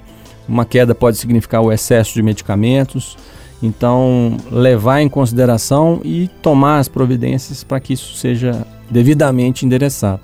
uma 0.52 0.66
queda 0.66 0.94
pode 0.94 1.18
significar 1.18 1.62
o 1.62 1.72
excesso 1.72 2.14
de 2.14 2.22
medicamentos. 2.22 3.18
Então, 3.64 4.38
levar 4.52 5.02
em 5.02 5.08
consideração 5.08 6.02
e 6.04 6.28
tomar 6.42 6.80
as 6.80 6.88
providências 6.88 7.64
para 7.64 7.80
que 7.80 7.94
isso 7.94 8.16
seja 8.16 8.66
devidamente 8.90 9.66
endereçado. 9.66 10.22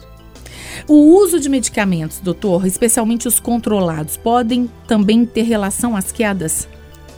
O 0.88 1.18
uso 1.22 1.40
de 1.40 1.48
medicamentos, 1.48 2.20
doutor, 2.20 2.66
especialmente 2.66 3.28
os 3.28 3.40
controlados, 3.40 4.18
podem 4.18 4.70
também 4.88 5.26
ter 5.26 5.44
relação 5.44 5.96
às 5.96 6.12
quedas? 6.12 6.68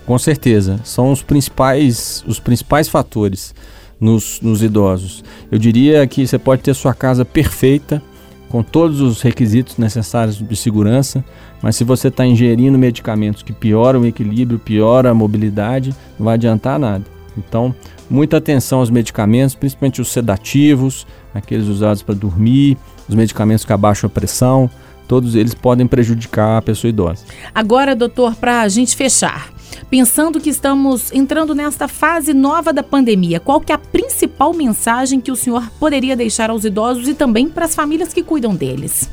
Com 0.06 0.18
certeza, 0.20 0.80
são 0.84 1.12
os 1.12 1.24
principais, 1.24 2.24
os 2.28 2.40
principais 2.40 2.88
fatores 2.88 3.56
nos, 4.00 4.40
nos 4.42 4.62
idosos. 4.62 5.24
Eu 5.52 5.58
diria 5.58 6.06
que 6.06 6.28
você 6.28 6.38
pode 6.38 6.62
ter 6.62 6.74
sua 6.74 6.94
casa 6.94 7.26
perfeita, 7.26 8.02
com 8.50 8.64
todos 8.64 9.00
os 9.00 9.22
requisitos 9.22 9.78
necessários 9.78 10.38
de 10.38 10.56
segurança, 10.56 11.24
mas 11.62 11.76
se 11.76 11.84
você 11.84 12.08
está 12.08 12.26
ingerindo 12.26 12.78
medicamentos 12.78 13.44
que 13.44 13.54
pioram 13.54 14.02
o 14.02 14.06
equilíbrio, 14.06 14.60
pioram 14.60 15.12
a 15.12 15.14
mobilidade, 15.14 15.96
não 16.18 16.26
vai 16.26 16.34
adiantar 16.34 16.80
nada. 16.80 17.06
Então, 17.38 17.74
muita 18.10 18.38
atenção 18.38 18.80
aos 18.80 18.90
medicamentos, 18.90 19.56
principalmente 19.56 20.02
os 20.02 20.10
sedativos, 20.10 21.06
aqueles 21.34 21.68
usados 21.68 22.02
para 22.02 22.16
dormir, 22.16 22.78
os 23.08 23.16
medicamentos 23.16 23.64
que 23.64 23.72
abaixam 23.72 24.08
a 24.08 24.12
pressão, 24.12 24.70
todos 25.08 25.36
eles 25.36 25.54
podem 25.54 25.88
prejudicar 25.88 26.58
a 26.58 26.62
pessoa 26.62 26.90
idosa. 26.90 27.24
Agora, 27.54 27.96
doutor, 27.96 28.36
para 28.36 28.62
a 28.62 28.68
gente 28.68 28.96
fechar, 28.96 29.52
pensando 29.90 30.40
que 30.40 30.50
estamos 30.50 31.12
entrando 31.12 31.54
nesta 31.54 31.88
fase 31.88 32.34
nova 32.34 32.74
da 32.74 32.84
pandemia, 32.84 33.40
qual 33.40 33.62
que 33.62 33.72
é 33.72 33.76
a 33.76 33.78
principal 33.78 34.54
mensagem 34.54 35.20
que 35.20 35.32
o 35.32 35.36
senhor 35.36 35.70
poderia 35.80 36.16
deixar 36.16 36.50
aos 36.50 36.66
idosos 36.66 37.08
e 37.08 37.14
também 37.14 37.50
para 37.50 37.66
as 37.66 37.76
famílias 37.76 38.14
que 38.14 38.24
cuidam 38.24 38.56
deles? 38.56 39.10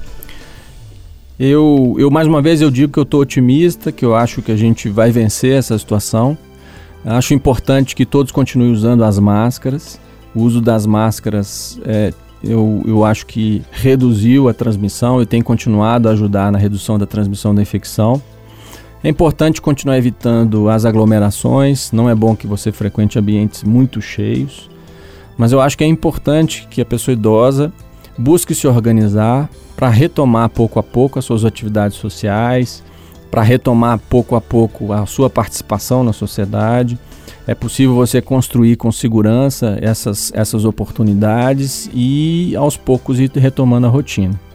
Eu, 1.38 1.94
eu 1.98 2.10
mais 2.10 2.26
uma 2.26 2.40
vez 2.40 2.62
eu 2.62 2.70
digo 2.70 2.92
que 2.92 2.98
eu 2.98 3.02
estou 3.02 3.20
otimista, 3.20 3.92
que 3.92 4.04
eu 4.04 4.14
acho 4.14 4.40
que 4.40 4.50
a 4.50 4.56
gente 4.56 4.88
vai 4.88 5.10
vencer 5.10 5.52
essa 5.52 5.76
situação. 5.78 6.36
Acho 7.04 7.34
importante 7.34 7.94
que 7.94 8.06
todos 8.06 8.32
continuem 8.32 8.72
usando 8.72 9.04
as 9.04 9.18
máscaras. 9.18 10.00
O 10.34 10.42
uso 10.42 10.60
das 10.60 10.86
máscaras, 10.86 11.78
é, 11.84 12.12
eu, 12.42 12.82
eu 12.86 13.04
acho 13.04 13.26
que 13.26 13.62
reduziu 13.70 14.48
a 14.48 14.54
transmissão 14.54 15.20
e 15.20 15.26
tem 15.26 15.42
continuado 15.42 16.08
a 16.08 16.12
ajudar 16.12 16.50
na 16.50 16.58
redução 16.58 16.98
da 16.98 17.06
transmissão 17.06 17.54
da 17.54 17.60
infecção. 17.60 18.20
É 19.06 19.08
importante 19.08 19.62
continuar 19.62 19.98
evitando 19.98 20.68
as 20.68 20.84
aglomerações, 20.84 21.92
não 21.92 22.10
é 22.10 22.14
bom 22.14 22.34
que 22.34 22.44
você 22.44 22.72
frequente 22.72 23.16
ambientes 23.16 23.62
muito 23.62 24.02
cheios, 24.02 24.68
mas 25.38 25.52
eu 25.52 25.60
acho 25.60 25.78
que 25.78 25.84
é 25.84 25.86
importante 25.86 26.66
que 26.68 26.80
a 26.80 26.84
pessoa 26.84 27.12
idosa 27.12 27.72
busque 28.18 28.52
se 28.52 28.66
organizar 28.66 29.48
para 29.76 29.88
retomar 29.90 30.48
pouco 30.48 30.80
a 30.80 30.82
pouco 30.82 31.20
as 31.20 31.24
suas 31.24 31.44
atividades 31.44 31.96
sociais, 31.96 32.82
para 33.30 33.42
retomar 33.42 34.00
pouco 34.10 34.34
a 34.34 34.40
pouco 34.40 34.92
a 34.92 35.06
sua 35.06 35.30
participação 35.30 36.02
na 36.02 36.12
sociedade. 36.12 36.98
É 37.46 37.54
possível 37.54 37.94
você 37.94 38.20
construir 38.20 38.74
com 38.74 38.90
segurança 38.90 39.78
essas, 39.80 40.32
essas 40.34 40.64
oportunidades 40.64 41.88
e 41.94 42.56
aos 42.56 42.76
poucos 42.76 43.20
ir 43.20 43.30
retomando 43.36 43.86
a 43.86 43.90
rotina. 43.90 44.45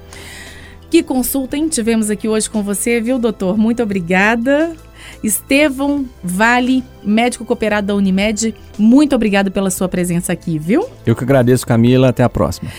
Que 0.92 1.02
consulta, 1.02 1.56
hein? 1.56 1.70
Tivemos 1.70 2.10
aqui 2.10 2.28
hoje 2.28 2.50
com 2.50 2.62
você, 2.62 3.00
viu, 3.00 3.18
doutor? 3.18 3.58
Muito 3.58 3.82
obrigada. 3.82 4.76
Estevão 5.24 6.06
Vale, 6.22 6.84
médico 7.02 7.46
cooperado 7.46 7.88
da 7.88 7.96
Unimed, 7.96 8.54
muito 8.78 9.16
obrigado 9.16 9.50
pela 9.50 9.70
sua 9.70 9.88
presença 9.88 10.34
aqui, 10.34 10.60
viu? 10.60 10.86
Eu 11.06 11.16
que 11.16 11.24
agradeço, 11.24 11.66
Camila. 11.66 12.10
Até 12.10 12.24
a 12.24 12.30
próxima. 12.30 12.70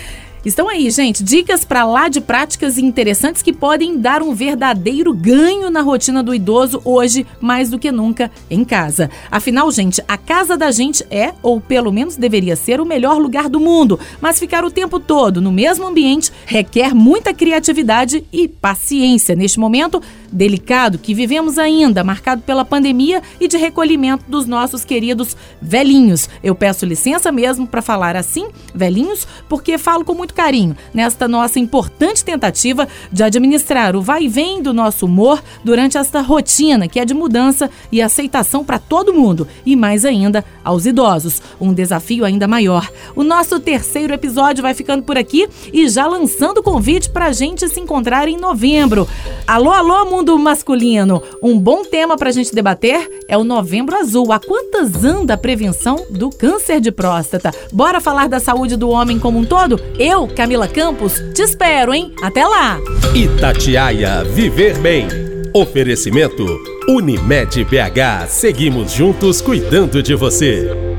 Estão 0.44 0.68
aí, 0.68 0.90
gente, 0.90 1.22
dicas 1.22 1.64
para 1.64 1.84
lá 1.84 2.08
de 2.08 2.20
práticas 2.20 2.76
interessantes 2.76 3.42
que 3.42 3.52
podem 3.52 3.96
dar 3.96 4.22
um 4.22 4.34
verdadeiro 4.34 5.14
ganho 5.14 5.70
na 5.70 5.82
rotina 5.82 6.20
do 6.20 6.34
idoso 6.34 6.82
hoje, 6.84 7.24
mais 7.40 7.70
do 7.70 7.78
que 7.78 7.92
nunca, 7.92 8.28
em 8.50 8.64
casa. 8.64 9.08
Afinal, 9.30 9.70
gente, 9.70 10.02
a 10.08 10.16
casa 10.16 10.56
da 10.56 10.72
gente 10.72 11.06
é, 11.12 11.32
ou 11.44 11.60
pelo 11.60 11.92
menos 11.92 12.16
deveria 12.16 12.56
ser, 12.56 12.80
o 12.80 12.84
melhor 12.84 13.18
lugar 13.18 13.48
do 13.48 13.60
mundo, 13.60 14.00
mas 14.20 14.40
ficar 14.40 14.64
o 14.64 14.70
tempo 14.70 14.98
todo 14.98 15.40
no 15.40 15.52
mesmo 15.52 15.86
ambiente 15.86 16.32
requer 16.44 16.92
muita 16.92 17.32
criatividade 17.32 18.24
e 18.32 18.48
paciência 18.48 19.36
neste 19.36 19.60
momento 19.60 20.02
delicado 20.32 20.98
que 20.98 21.14
vivemos 21.14 21.56
ainda, 21.56 22.02
marcado 22.02 22.42
pela 22.42 22.64
pandemia 22.64 23.22
e 23.38 23.46
de 23.46 23.56
recolhimento 23.56 24.24
dos 24.26 24.46
nossos 24.46 24.84
queridos 24.84 25.36
velhinhos. 25.60 26.28
Eu 26.42 26.54
peço 26.54 26.84
licença 26.84 27.30
mesmo 27.30 27.66
para 27.66 27.82
falar 27.82 28.16
assim, 28.16 28.48
velhinhos, 28.74 29.26
porque 29.48 29.78
falo 29.78 30.04
com 30.04 30.14
muito 30.14 30.31
muito 30.32 30.34
carinho 30.34 30.76
nesta 30.92 31.28
nossa 31.28 31.60
importante 31.60 32.24
tentativa 32.24 32.88
de 33.12 33.22
administrar 33.22 33.94
o 33.94 34.00
vai 34.00 34.24
e 34.24 34.28
vem 34.28 34.62
do 34.62 34.72
nosso 34.72 35.06
humor 35.06 35.42
durante 35.62 35.98
esta 35.98 36.20
rotina 36.20 36.88
que 36.88 36.98
é 36.98 37.04
de 37.04 37.14
mudança 37.14 37.70
e 37.90 38.00
aceitação 38.00 38.64
para 38.64 38.78
todo 38.78 39.12
mundo 39.12 39.46
e 39.64 39.76
mais 39.76 40.04
ainda 40.04 40.44
aos 40.64 40.86
idosos. 40.86 41.42
Um 41.60 41.72
desafio 41.72 42.24
ainda 42.24 42.48
maior. 42.48 42.90
O 43.14 43.22
nosso 43.22 43.60
terceiro 43.60 44.14
episódio 44.14 44.62
vai 44.62 44.74
ficando 44.74 45.02
por 45.02 45.18
aqui 45.18 45.48
e 45.72 45.88
já 45.88 46.06
lançando 46.06 46.58
o 46.58 46.62
convite 46.62 47.10
para 47.10 47.26
a 47.26 47.32
gente 47.32 47.68
se 47.68 47.80
encontrar 47.80 48.28
em 48.28 48.36
novembro. 48.36 49.06
Alô, 49.46 49.70
alô, 49.70 50.06
mundo 50.06 50.38
masculino! 50.38 51.22
Um 51.42 51.58
bom 51.58 51.84
tema 51.84 52.16
para 52.16 52.30
a 52.30 52.32
gente 52.32 52.54
debater 52.54 53.24
é 53.28 53.36
o 53.36 53.44
Novembro 53.44 53.96
Azul. 53.96 54.32
A 54.32 54.38
quantas 54.38 55.04
anda 55.04 55.34
a 55.34 55.38
prevenção 55.38 56.06
do 56.10 56.30
câncer 56.30 56.80
de 56.80 56.90
próstata? 56.90 57.52
Bora 57.72 58.00
falar 58.00 58.28
da 58.28 58.40
saúde 58.40 58.76
do 58.76 58.88
homem 58.88 59.18
como 59.18 59.38
um 59.38 59.44
todo? 59.44 59.80
Eu, 60.22 60.28
Camila 60.28 60.68
Campos, 60.68 61.20
te 61.34 61.42
espero, 61.42 61.92
hein? 61.92 62.12
Até 62.22 62.46
lá! 62.46 62.78
Itatiaia 63.12 64.22
Viver 64.22 64.78
Bem. 64.78 65.08
Oferecimento 65.52 66.46
Unimed 66.88 67.64
BH. 67.64 68.28
Seguimos 68.28 68.92
juntos 68.92 69.40
cuidando 69.40 70.00
de 70.00 70.14
você. 70.14 70.91